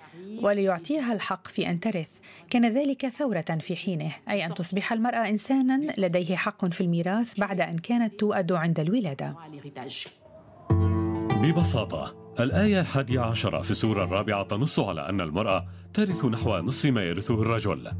[0.43, 2.09] وليعطيها الحق في أن ترث.
[2.51, 7.61] كان ذلك ثورة في حينه أي أن تصبح المرأة انسانا لديه حق في الميراث بعد
[7.61, 9.35] أن كانت تؤد عند الولادة.
[11.47, 17.03] ببساطة الآية الحادية عشرة في السورة الرابعة تنص على أن المرأة ترث نحو نصف ما
[17.03, 17.93] يرثه الرجل.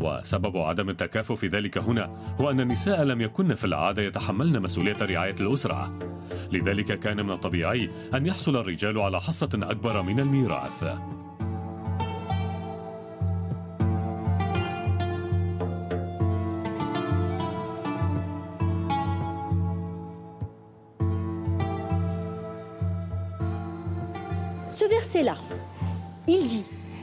[0.00, 4.96] وسبب عدم التكافؤ في ذلك هنا هو أن النساء لم يكن في العادة يتحملن مسؤولية
[5.02, 5.98] رعاية الأسرة.
[6.52, 10.84] لذلك كان من الطبيعي أن يحصل الرجال على حصة أكبر من الميراث.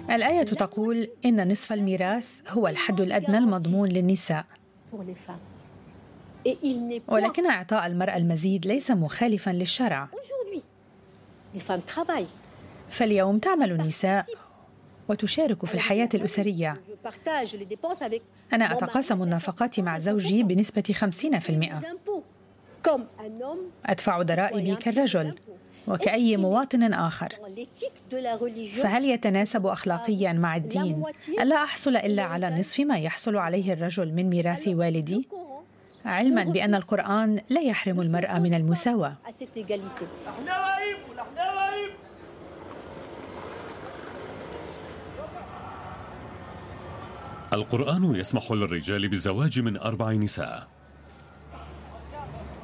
[0.10, 4.46] الآية تقول إن نصف الميراث هو الحد الأدنى المضمون للنساء.
[7.08, 10.08] ولكن إعطاء المرأة المزيد ليس مخالفا للشرع.
[12.90, 14.26] فاليوم تعمل النساء
[15.10, 16.74] وتشارك في الحياة الأسرية.
[18.54, 21.82] أنا أتقاسم النفقات مع زوجي بنسبة 50%
[23.86, 25.36] أدفع ضرائبي كالرجل.
[25.88, 27.30] وكأي مواطن آخر.
[28.82, 31.04] فهل يتناسب أخلاقيا مع الدين؟
[31.42, 35.28] ألا أحصل إلا على نصف ما يحصل عليه الرجل من ميراث والدي؟
[36.06, 39.16] علما بأن القرآن لا يحرم المرأة من المساواة.
[47.54, 50.68] القرآن يسمح للرجال بالزواج من أربع نساء.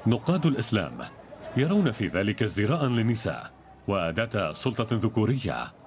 [0.08, 1.19] نقاد الإسلام.
[1.58, 3.52] يرون في ذلك ازدراء للنساء
[3.88, 5.79] وأداة سلطة ذكورية.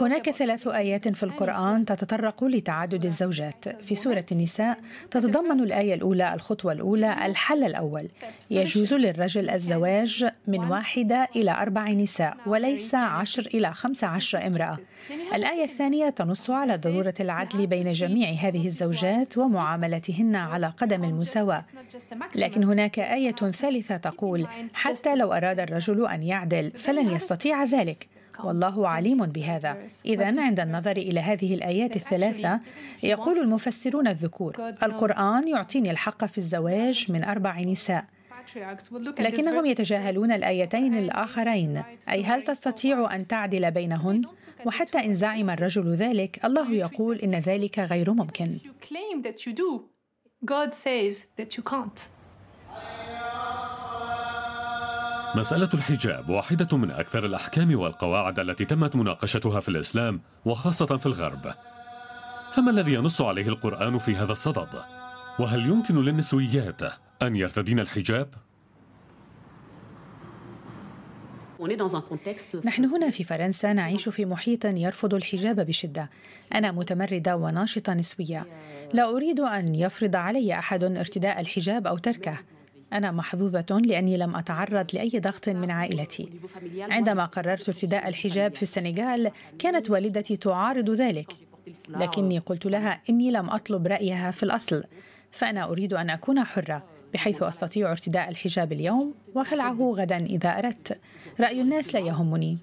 [0.00, 3.68] هناك ثلاث آيات في القرآن تتطرق لتعدد الزوجات.
[3.82, 4.78] في سورة النساء
[5.10, 8.08] تتضمن الآية الأولى الخطوة الأولى الحل الأول.
[8.50, 14.78] يجوز للرجل الزواج من واحدة إلى أربع نساء وليس عشر إلى خمس عشر امرأة.
[15.34, 21.64] الآية الثانية تنص على ضرورة العدل بين جميع هذه الزوجات ومعاملتهن على قدم المساواة.
[22.36, 28.17] لكن هناك آية ثالثة تقول حتى لو أراد الرجل أن يعدل فلن يستطيع ذلك.
[28.44, 29.76] والله عليم بهذا.
[30.06, 32.60] اذا عند النظر إلى هذه الآيات الثلاثة
[33.02, 38.04] يقول المفسرون الذكور القرآن يعطيني الحق في الزواج من أربع نساء.
[39.18, 41.82] لكنهم يتجاهلون الآيتين الآخرين.
[42.10, 44.22] أي هل تستطيع أن تعدل بينهن؟
[44.66, 48.58] وحتى إن زعم الرجل ذلك الله يقول إن ذلك غير ممكن.
[50.44, 52.17] God says that you can't.
[55.34, 61.54] مسألة الحجاب واحدة من أكثر الأحكام والقواعد التي تمت مناقشتها في الإسلام وخاصة في الغرب.
[62.52, 64.82] فما الذي ينص عليه القرآن في هذا الصدد؟
[65.38, 66.80] وهل يمكن للنسويات
[67.22, 68.28] أن يرتدين الحجاب؟
[72.64, 76.10] نحن هنا في فرنسا نعيش في محيط يرفض الحجاب بشدة
[76.54, 78.46] أنا متمردة وناشطة نسوية
[78.92, 82.38] لا أريد أن يفرض علي أحد ارتداء الحجاب أو تركه
[82.92, 86.28] أنا محظوظة لأني لم أتعرض لأي ضغط من عائلتي.
[86.80, 91.32] عندما قررت ارتداء الحجاب في السنغال كانت والدتي تعارض ذلك،
[91.88, 94.84] لكني قلت لها إني لم أطلب رأيها في الأصل،
[95.30, 96.98] فأنا أريد أن أكون حرة.
[97.14, 100.98] بحيث أستطيع ارتداء الحجاب اليوم وخلعه غدا إذا أردت
[101.40, 102.58] رأي الناس لا يهمني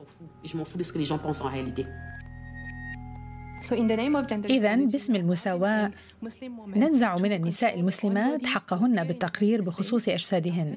[4.49, 5.91] إذا باسم المساواة
[6.67, 10.75] ننزع من النساء المسلمات حقهن بالتقرير بخصوص أجسادهن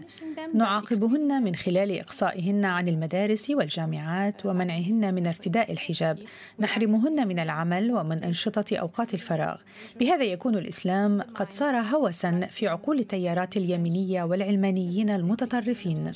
[0.54, 6.18] نعاقبهن من خلال إقصائهن عن المدارس والجامعات ومنعهن من ارتداء الحجاب.
[6.60, 9.60] نحرمهن من العمل ومن أنشطة أوقات الفراغ.
[10.00, 16.12] بهذا يكون الإسلام قد صار هوسا في عقول التيارات اليمينية والعلمانيين المتطرفين.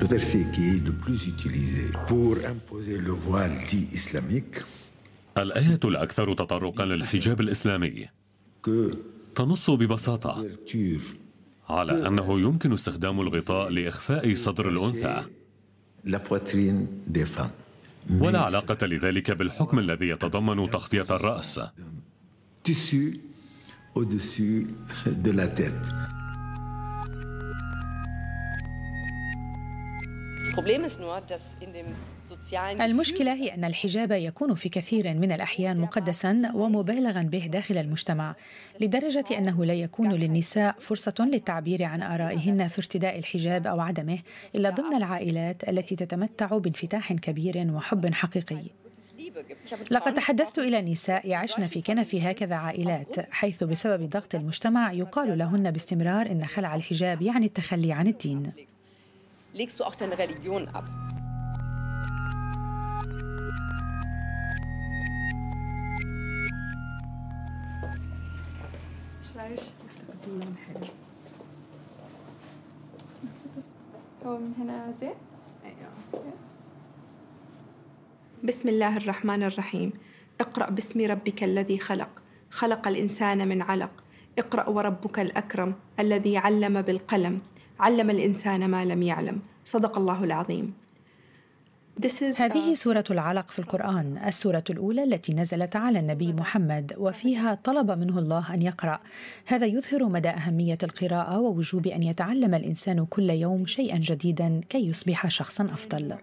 [0.00, 4.64] Le verset qui est le plus utilisé pour imposer le voile dit islamique.
[5.38, 8.08] الآية الأكثر تطرقا للحجاب الإسلامي.
[9.34, 10.46] تنص ببساطة
[11.68, 15.24] على أنه يمكن استخدام الغطاء لإخفاء صدر الأنثى.
[18.20, 21.60] ولا علاقة لذلك بالحكم الذي يتضمن تغطية الرأس.
[32.80, 38.34] المشكلة هي أن الحجاب يكون في كثير من الأحيان مقدسا ومبالغا به داخل المجتمع
[38.80, 44.18] لدرجة أنه لا يكون للنساء فرصة للتعبير عن آرائهن في ارتداء الحجاب أو عدمه
[44.54, 48.62] إلا ضمن العائلات التي تتمتع بانفتاح كبير وحب حقيقي.
[49.90, 55.70] لقد تحدثت إلى نساء يعشن في كنف هكذا عائلات حيث بسبب ضغط المجتمع يقال لهن
[55.70, 58.52] باستمرار إن خلع الحجاب يعني التخلي عن الدين.
[59.52, 60.84] Legst du auch deine Religion ab.
[74.26, 75.14] هو من هنا زين؟
[78.44, 79.92] بسم الله الرحمن الرحيم
[80.40, 84.04] اقرأ باسم ربك الذي خلق خلق الإنسان من علق
[84.38, 87.40] اقرأ وربك الأكرم الذي علم بالقلم
[87.80, 89.38] علم الإنسان ما لم يعلم.
[89.64, 90.74] صدق الله العظيم.
[92.38, 98.18] هذه سورة العلق في القرآن السورة الأولى التي نزلت على النبي محمد وفيها طلب منه
[98.18, 98.98] الله أن يقرأ.
[99.46, 105.28] هذا يظهر مدى أهمية القراءة ووجوب أن يتعلم الإنسان كل يوم شيئا جديدا كي يصبح
[105.28, 106.14] شخصا أفضل.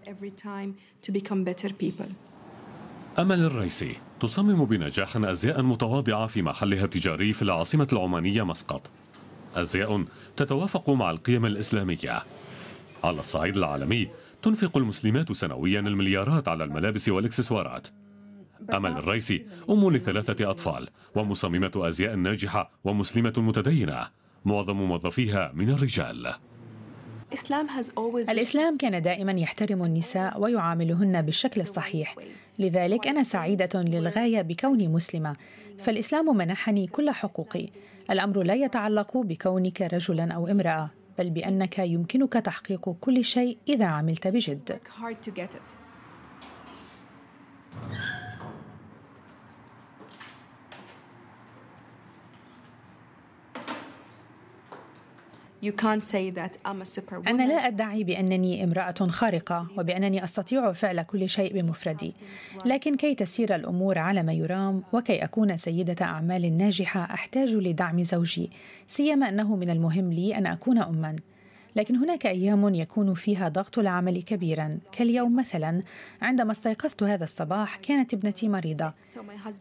[3.18, 8.90] أمل الريسي تصمم بنجاح أزياء متواضعة في محلها التجاري في العاصمة العمانية مسقط.
[9.56, 10.04] أزياء
[10.36, 12.22] تتوافق مع القيم الإسلامية.
[13.04, 14.08] على الصعيد العالمي
[14.42, 17.88] تنفق المسلمات سنويا المليارات على الملابس والإكسسوارات.
[18.74, 24.08] أمل الريسي أم لثلاثة أطفال ومصممة أزياء ناجحة ومسلمة متدينة
[24.44, 26.34] معظم موظفيها من الرجال.
[28.30, 32.16] الإسلام كان دائما يحترم النساء ويعاملهن بالشكل الصحيح.
[32.58, 35.36] لذلك أنا سعيدة للغاية بكوني مسلمة.
[35.78, 37.68] فالإسلام منحني كل حقوقي.
[38.10, 44.26] الأمر لا يتعلق بكونك رجلا أو امرأة بل بأنك يمكنك تحقيق كل شيء إذا عملت
[44.28, 44.78] بجد.
[57.28, 62.14] أنا لا أدعي بأنني امرأة خارقة وبأنني أستطيع فعل كل شيء بمفردي.
[62.64, 68.50] لكن كي تسير الأمور على ما يرام وكي أكون سيدة أعمال ناجحة أحتاج لدعم زوجي.
[68.86, 71.16] سيما أنه من المهم لي أن أكون أماً.
[71.76, 74.78] لكن هناك أيام يكون فيها ضغط العمل كبيرا.
[74.92, 75.80] كاليوم مثلا
[76.22, 78.92] عندما استيقظت هذا الصباح كانت ابنتي مريضة.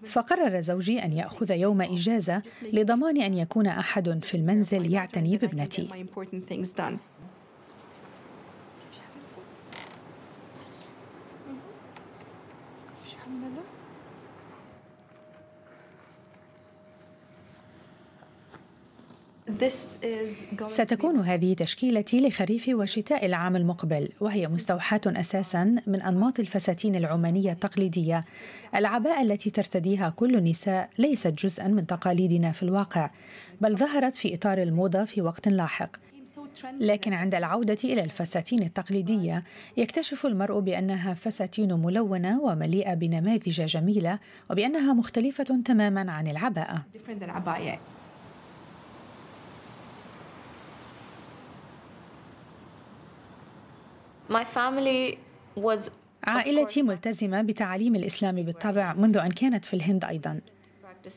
[0.06, 2.42] فقرر زوجي أن يأخذ يوم إجازة
[2.74, 6.06] لضمان أن يكون أحد في المنزل يعتني بابنتي.
[20.68, 28.26] ستكون هذه تشكيلتي لخريف وشتاء العام المقبل وهي مستوحاة أساسا من أنماط الفساتين العمانية التقليدية.
[28.76, 33.10] العباءة التي ترتديها كل النساء ليست جزءا من تقاليدنا في الواقع
[33.62, 35.90] بل ظهرت في إطار الموضة في وقت لاحق.
[36.80, 39.44] لكن عند العودة إلى الفساتين التقليدية
[39.78, 44.20] يكتشف المرء بأنها فساتين ملونة ومليئة بنماذج جميلة
[44.52, 46.86] وبأنها مختلفة تماما عن العباءة.
[56.24, 60.42] عائلتي ملتزمة بتعاليم الإسلام بالطبع منذ أن كانت في الهند أيضا.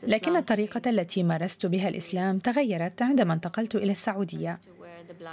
[0.03, 4.59] لكن الطريقة التي مارست بها الإسلام تغيرت عندما انتقلت إلى السعودية.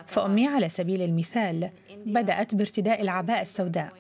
[0.07, 1.70] فأمي على سبيل المثال
[2.07, 3.93] بدأت بارتداء العباءة السوداء.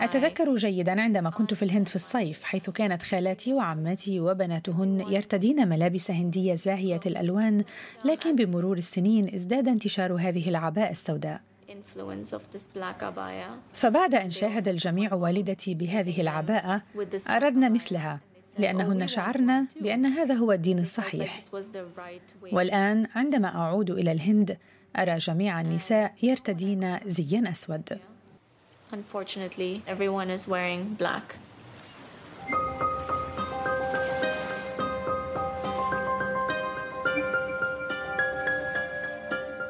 [0.00, 6.10] أتذكر جيدا عندما كنت في الهند في الصيف حيث كانت خالاتي وعماتي وبناتهن يرتدين ملابس
[6.10, 7.64] هندية زاهية الألوان
[8.04, 11.40] لكن بمرور السنين ازداد انتشار هذه العباءة السوداء.
[13.72, 16.82] فبعد أن شاهد الجميع والدتي بهذه العباءة
[17.28, 18.20] أردنا مثلها
[18.58, 21.40] لأنهن شعرن بأن هذا هو الدين الصحيح.
[22.52, 24.58] والآن عندما أعود إلى الهند
[24.96, 27.98] أرى جميع النساء يرتدين زيا أسود.
[28.92, 31.36] Unfortunately, everyone is wearing black.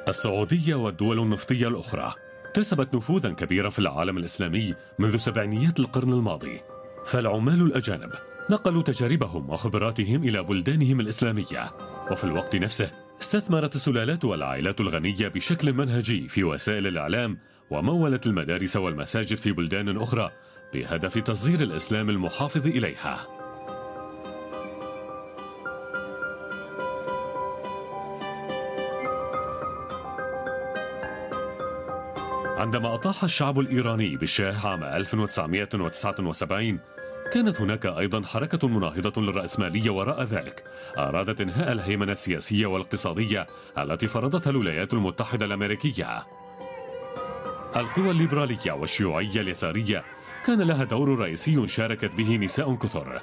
[0.08, 2.14] السعودية والدول النفطية الأخرى
[2.54, 6.60] كسبت نفوذا كبيرا في العالم الإسلامي منذ سبعينيات القرن الماضي.
[7.06, 8.12] فالعمال الأجانب
[8.50, 11.72] نقلوا تجاربهم وخبراتهم إلى بلدانهم الإسلامية.
[12.10, 12.90] وفي الوقت نفسه
[13.20, 17.38] استثمرت السلالات والعائلات الغنية بشكل منهجي في وسائل الإعلام
[17.70, 20.30] ومولت المدارس والمساجد في بلدان أخرى
[20.74, 23.37] بهدف تصدير الإسلام المحافظ إليها.
[32.68, 36.78] عندما أطاح الشعب الإيراني بالشاه عام 1979
[37.32, 40.64] كانت هناك أيضا حركة مناهضة للرأسمالية وراء ذلك
[40.98, 43.46] أرادت إنهاء الهيمنة السياسية والاقتصادية
[43.78, 46.26] التي فرضتها الولايات المتحدة الأمريكية.
[47.76, 50.04] القوى الليبرالية والشيوعية اليسارية
[50.46, 53.22] كان لها دور رئيسي شاركت به نساء كثر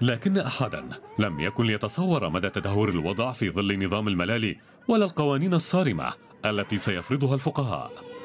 [0.00, 0.88] لكن أحدا
[1.18, 4.56] لم يكن ليتصور مدى تدهور الوضع في ظل نظام الملالي
[4.88, 6.12] ولا القوانين الصارمة
[6.44, 8.15] التي سيفرضها الفقهاء.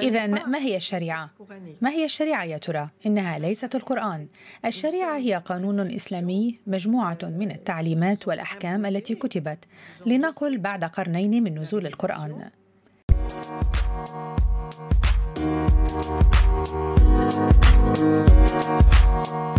[0.00, 1.30] إذا ما هي الشريعة؟
[1.80, 4.26] ما هي الشريعة يا ترى؟ إنها ليست القرآن.
[4.64, 9.64] الشريعة هي قانون إسلامي مجموعة من التعليمات والأحكام التي كتبت
[10.06, 12.50] لنقل بعد قرنين من نزول القرآن.
[17.94, 19.53] thank you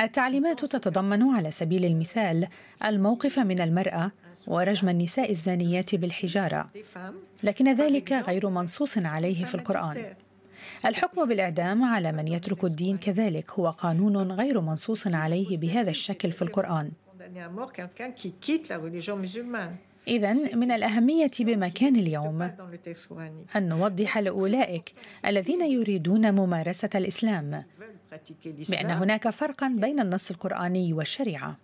[0.00, 2.48] التعليمات تتضمن على سبيل المثال
[2.84, 4.12] الموقف من المرأة
[4.46, 6.70] ورجم النساء الزانيات بالحجارة
[7.42, 10.04] لكن ذلك غير منصوص عليه في القرآن.
[10.84, 16.42] الحكم بالإعدام على من يترك الدين كذلك هو قانون غير منصوص عليه بهذا الشكل في
[16.42, 16.90] القرآن.
[20.08, 22.50] إذا من الأهمية بمكان اليوم
[23.56, 24.94] أن نوضح لأولئك
[25.26, 27.64] الذين يريدون ممارسة الإسلام.
[28.68, 31.56] بأن هناك فرقا بين النص القرآني والشريعة.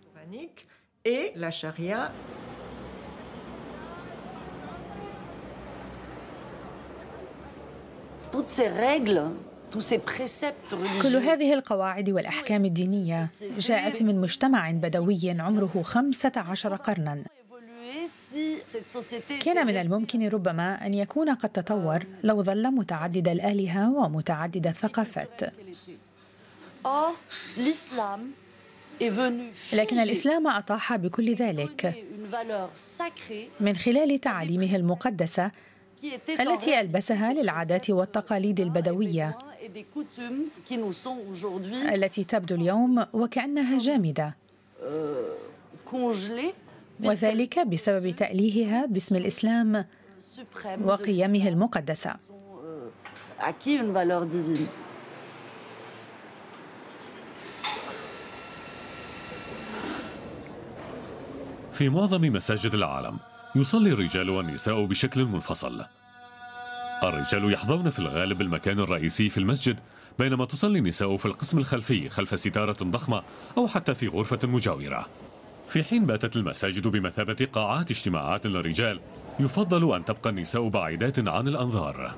[11.01, 13.27] كل هذه القواعد والأحكام الدينية
[13.57, 17.23] جاءت من مجتمع بدوي عمره خمسة عشر قرناً.
[19.41, 25.41] كان من الممكن ربما أن يكون قد تطور لو ظل متعدد الآلهة ومتعدد الثقافات.
[29.73, 32.03] لكن الإسلام أطاح بكل ذلك
[33.59, 35.51] من خلال تعاليمه المقدسة
[36.39, 39.37] التي ألبسها للعادات والتقاليد البدوية.
[41.93, 44.35] التي تبدو اليوم وكأنها جامدة.
[47.03, 49.85] وذلك بسبب تأليهها باسم الإسلام
[50.83, 52.15] وقيمه المقدسة.
[61.79, 63.17] في معظم مساجد العالم
[63.55, 65.85] يصلي الرجال والنساء بشكل منفصل.
[67.03, 69.79] الرجال يحظون في الغالب المكان الرئيسي في المسجد
[70.19, 73.23] بينما تصلي النساء في القسم الخلفي خلف ستارة ضخمة
[73.57, 75.07] أو حتى في غرفة مجاورة.
[75.69, 78.99] في حين باتت المساجد بمثابة قاعات اجتماعات للرجال
[79.39, 82.15] يفضل أن تبقى النساء بعيدات عن الأنظار.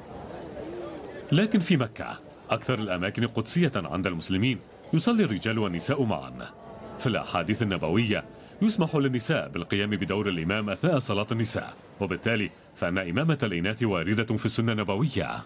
[1.32, 4.59] لكن في مكة أكثر الأماكن قدسية عند المسلمين
[4.93, 6.49] يصلي الرجال والنساء معا.
[6.99, 8.26] في الأحاديث النبوية
[8.62, 14.72] يسمح للنساء بالقيام بدور الإمام أثناء صلاة النساء وبالتالي فأن إمامة الإناث واردة في السنة
[14.72, 15.43] النبوية.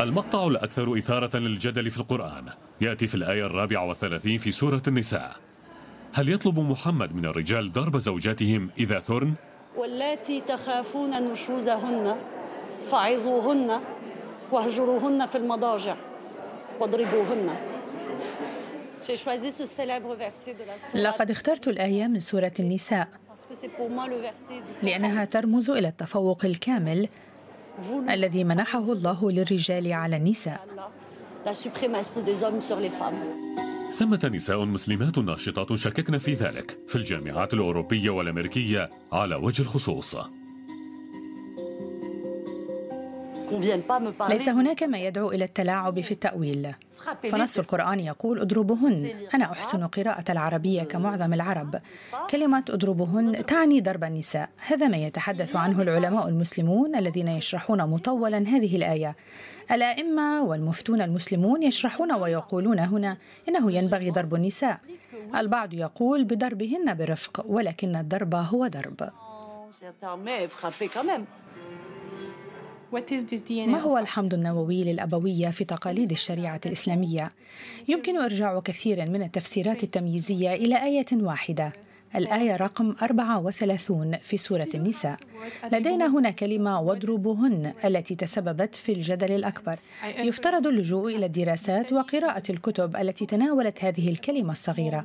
[0.00, 2.44] المقطع الأكثر إثارة للجدل في القرآن
[2.80, 5.36] يأتي في الآية الرابعة والثلاثين في سورة النساء.
[6.12, 9.34] هل يطلب محمد من الرجال ضرب زوجاتهم إذا ثرن؟
[9.76, 12.16] واللاتي تخافون نشوزهن
[12.90, 13.80] فعظوهن.
[14.52, 15.96] واهجروهن في المضاجع.
[16.80, 17.50] واضربوهن.
[20.94, 23.08] لقد اخترت الآية من سورة النساء.
[24.82, 27.08] لأنها ترمز إلى التفوق الكامل
[28.10, 30.66] الذي منحه الله للرجال على النساء.
[33.94, 40.16] ثمة نساء مسلمات ناشطات شككن في ذلك في الجامعات الأوروبية والأمريكية على وجه الخصوص.
[44.28, 46.74] ليس هناك ما يدعو إلى التلاعب في التأويل.
[47.32, 49.10] فنص القرآن يقول اضربهن.
[49.34, 51.80] أنا أحسن قراءة العربية كمعظم العرب.
[52.30, 54.48] كلمة اضربهن تعني ضرب النساء.
[54.66, 59.16] هذا ما يتحدث عنه العلماء المسلمون الذين يشرحون مطولا هذه الآية.
[59.72, 63.16] الأئمة والمفتون المسلمون يشرحون ويقولون هنا
[63.48, 64.78] إنه ينبغي ضرب النساء.
[65.36, 69.10] البعض يقول بضربهن برفق ولكن الضرب هو ضرب.
[73.66, 77.32] ما هو الحمض النووي للأبوية في تقاليد الشريعة الإسلامية؟
[77.88, 81.72] يمكن إرجاع كثير من التفسيرات التمييزية إلى آية واحدة
[82.16, 85.18] الآية رقم 34 في سورة النساء.
[85.72, 89.78] لدينا هنا كلمة واضربوهن التي تسببت في الجدل الأكبر.
[90.18, 95.04] يفترض اللجوء إلى الدراسات وقراءة الكتب التي تناولت هذه الكلمة الصغيرة.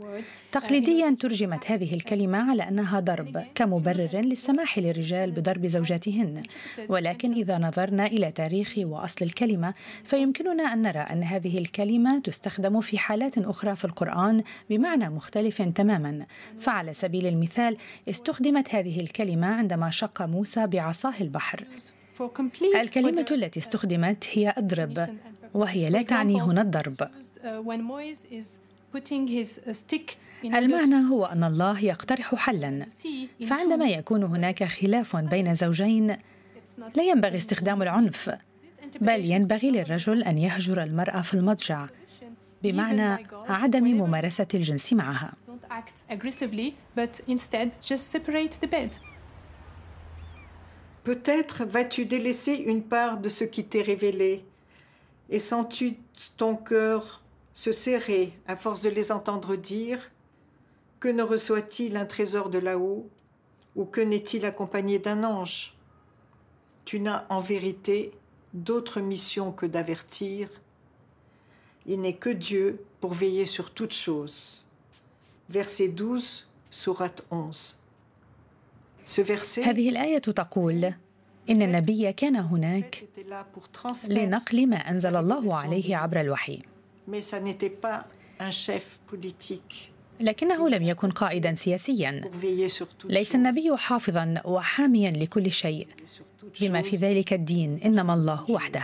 [0.52, 6.44] تقليديا ترجمت هذه الكلمة على أنها ضرب كمبرر للسماح للرجال بضرب زوجاتهن.
[6.90, 12.98] ولكن إذا نظرنا إلى تاريخ وأصل الكلمة فيمكننا أن نرى أن هذه الكلمة تستخدم في
[12.98, 16.26] حالات أخرى في القرآن بمعنى مختلف تماما.
[16.60, 17.78] فعلى سبيل المثال
[18.10, 21.66] استخدمت هذه الكلمة عندما شق موسى بعصاه البحر.
[22.82, 25.08] الكلمة التي استخدمت هي اضرب
[25.54, 27.10] وهي لا تعني هنا الضرب.
[30.46, 32.86] المعنى هو أن الله يقترح حلا.
[33.48, 36.18] فعندما يكون هناك خلاف بين زوجين
[36.96, 38.32] لا ينبغي استخدام العنف
[39.02, 41.88] بل ينبغي للرجل أن يهجر المرأة في المضجع
[42.64, 45.34] بمعنى عدم ممارسة الجنس معها.
[45.70, 48.96] Act aggressively, but instead just separate the bed.
[51.04, 54.44] Peut-être vas-tu délaisser une part de ce qui t'est révélé,
[55.30, 55.98] et sens-tu
[56.38, 57.22] ton cœur
[57.54, 60.12] se serrer à force de les entendre dire
[61.00, 63.08] Que ne reçoit-il un trésor de là-haut,
[63.76, 65.76] ou que n'est-il accompagné d'un ange?
[66.86, 68.12] Tu n'as en vérité
[68.54, 70.50] d'autre mission que d'avertir.
[71.86, 74.65] Il n'est que Dieu pour veiller sur toutes choses.
[75.50, 77.76] Verset 12, sourate 11.
[79.06, 80.94] Ce verset هذه الآية تقول
[81.50, 83.04] إن النبي كان هناك
[84.08, 86.62] لنقل ما أنزل الله عليه عبر الوحي
[90.20, 92.32] لكنه لم يكن قائدا سياسيا
[93.06, 93.36] ليس.
[93.36, 95.88] النبي حافظا وحاميا لكل شيء
[96.62, 96.82] بما.
[96.82, 98.84] في ذلك الدين إنما الله وحده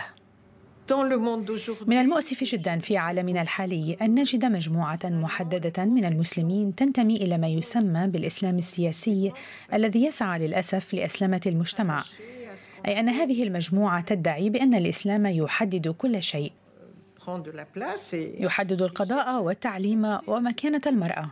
[1.87, 7.47] من المؤسف جدا في عالمنا الحالي أن نجد مجموعة محددة من المسلمين تنتمي إلى ما
[7.47, 9.31] يسمى بالإسلام السياسي
[9.73, 12.03] الذي يسعى للأسف لأسلمة المجتمع.
[12.87, 16.51] أي أن هذه المجموعة تدعي بأن الإسلام يحدد كل شيء.
[18.39, 21.29] يحدد القضاء والتعليم ومكانة المرأة.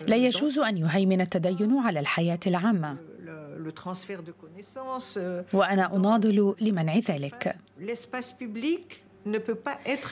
[0.00, 2.96] euh, لا يجوز أن يهيمن التدين على الحياة العامة.
[5.52, 7.56] وأنا أناضل لمنع ذلك.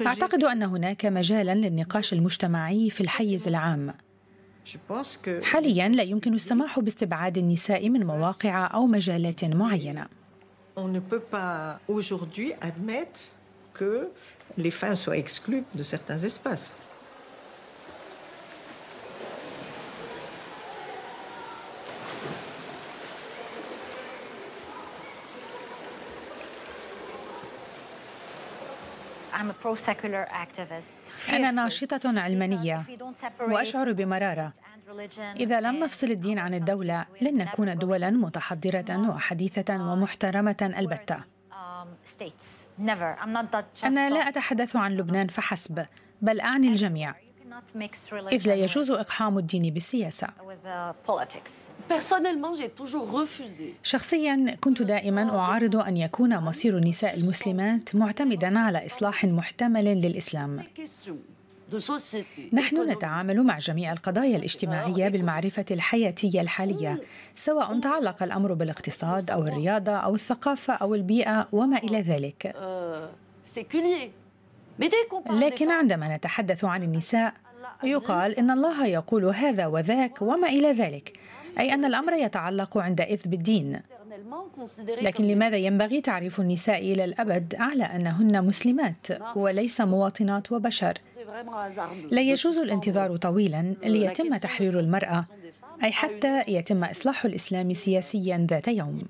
[0.06, 3.94] أعتقد أن هناك مجالا للنقاش المجتمعي في الحيز العام.
[5.44, 10.06] حاليا لا يمكن السماح باستبعاد النساء من مواقع أو مجالات معينة.
[31.28, 31.50] أنا.
[31.50, 32.84] ناشطة علمانية.
[33.40, 34.52] وأشعر بمرارة.
[35.36, 41.16] إذا لم نفصل الدين عن الدولة لن نكون دولا متحضرة وحديثة ومحترمة البتة.
[41.16, 41.88] um,
[43.84, 45.86] أنا لا أتحدث عن لبنان فحسب
[46.22, 47.14] بل أعني الجميع.
[48.32, 50.28] إذ لا يجوز إقحام الدين بالسياسة.
[53.82, 60.62] شخصيا كنت دائما أعارض أن يكون مصير النساء المسلمات معتمدا على إصلاح محتمل للإسلام.
[62.52, 62.90] نحن.
[62.90, 67.02] نتعامل مع جميع القضايا الاجتماعية بالمعرفة الحياتية الحالية
[67.34, 72.54] سواء تعلق الأمر بالاقتصاد أو الرياضة أو الثقافة أو البيئة وما إلى ذلك.
[72.56, 73.26] Euh,
[75.30, 77.34] لكن عندما نتحدث عن النساء
[77.84, 81.12] يقال إن الله يقول هذا وذاك وما إلى ذلك
[81.58, 83.80] أي أن الأمر يتعلق عندئذ بالدين
[85.02, 89.06] لكن لماذا ينبغي تعريف النساء إلى الأبد على أنهن مسلمات
[89.36, 90.94] وليس مواطنات وبشر.
[92.10, 95.24] لا يجوز الانتظار طويلا ليتم تحرير المرأة
[95.84, 99.02] أي حتى يتم إصلاح الإسلام سياسيا ذات يوم.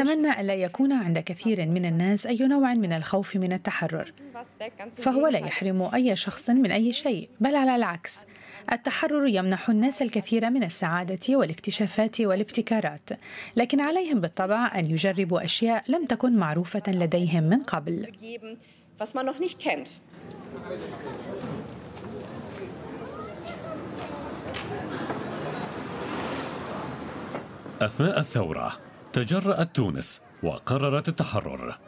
[0.00, 4.12] أتمنى ألا يكون عند كثير من الناس أي نوع من الخوف من التحرر.
[4.92, 8.18] فهو لا يحرم أي شخص من أي شيء بل على العكس.
[8.72, 13.10] التحرر يمنح الناس الكثير من السعادة والاكتشافات والابتكارات
[13.56, 18.12] لكن عليهم بالطبع أن يجربوا أشياء لم تكن معروفة لديهم من قبل.
[27.82, 28.72] أثناء الثورة
[29.12, 31.78] تجرأت تونس وقررت التحرر.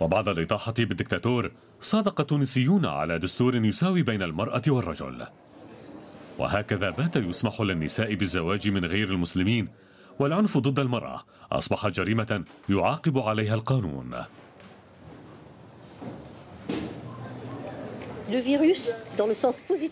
[0.00, 5.26] وبعد الإطاحة بالدكتاتور صادق التونسيون على دستور يساوي بين المرأة والرجل.
[6.38, 9.68] وهكذا بات يسمح للنساء بالزواج من غير المسلمين
[10.18, 14.14] والعنف ضد المرأة أصبح جريمة يعاقب عليها القانون.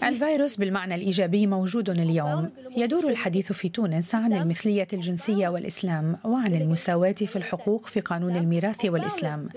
[0.05, 2.51] الفيروس بالمعنى الإيجابي موجود اليوم.
[2.77, 8.85] يدور الحديث في تونس عن المثلية الجنسية والإسلام وعن المساواة في الحقوق في قانون الميراث
[8.85, 9.49] والإسلام.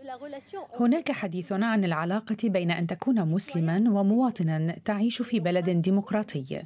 [0.80, 6.62] هناك حديث عن العلاقة بين أن تكون مسلما ومواطنا تعيش في بلد ديمقراطي.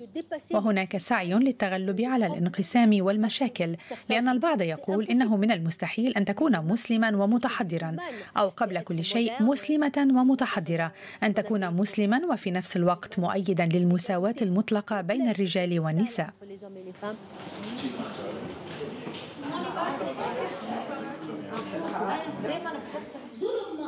[0.54, 3.76] وهناك سعي للتغلب على الانقسام والمشاكل
[4.10, 7.96] لأن البعض يقول إنه من المستحيل أن تكون مسلما ومتحضرا
[8.38, 10.92] أو قبل كل شيء مسلمة ومتحضرة
[11.24, 16.34] أن تكون مسلما وفي نفس الوقت مؤيدا للمساواة المطلقة بين الرجال والنساء.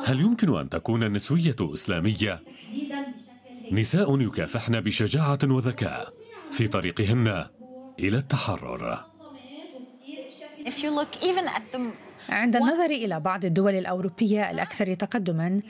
[0.04, 2.42] هل يمكن أن تكون النسوية إسلامية؟
[3.72, 6.12] نساء يكافحن بشجاعة وذكاء
[6.50, 7.46] في طريقهن
[7.98, 9.04] إلى التحرر
[12.28, 15.60] عند النظر إلى بعض الدول الأوروبية الأكثر تقدما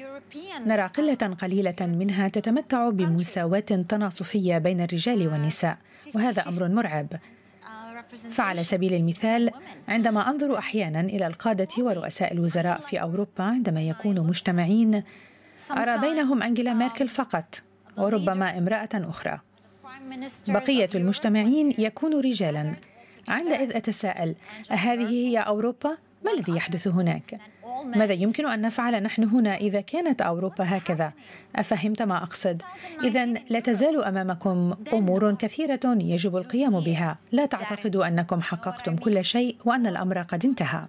[0.66, 3.59] نرى قلة قليلة منها تتمتع بمساواة
[3.89, 5.78] تناصفية بين الرجال والنساء
[6.14, 7.07] وهذا أمر مرعب
[8.30, 9.51] فعلى سبيل المثال
[9.89, 15.03] عندما أنظر أحيانا إلى القادة ورؤساء الوزراء في أوروبا عندما يكونوا مجتمعين
[15.70, 17.62] أرى بينهم أنجيلا ميركل فقط
[17.97, 19.41] وربما امرأة أخرى
[20.49, 22.74] بقية المجتمعين يكون رجالا
[23.28, 24.35] عندئذ أتساءل
[24.70, 27.41] أهذه هي أوروبا؟ ما الذي يحدث هناك؟
[27.83, 31.12] ماذا يمكن أن نفعل نحن هنا إذا كانت أوروبا هكذا؟
[31.57, 32.62] أفهمت ما أقصد.
[33.05, 37.18] اذا لا تزال أمامكم أمور كثيرة يجب القيام بها.
[37.33, 40.87] لا تعتقدوا أنكم حققتم كل شيء وأن الأمر قد انتهى.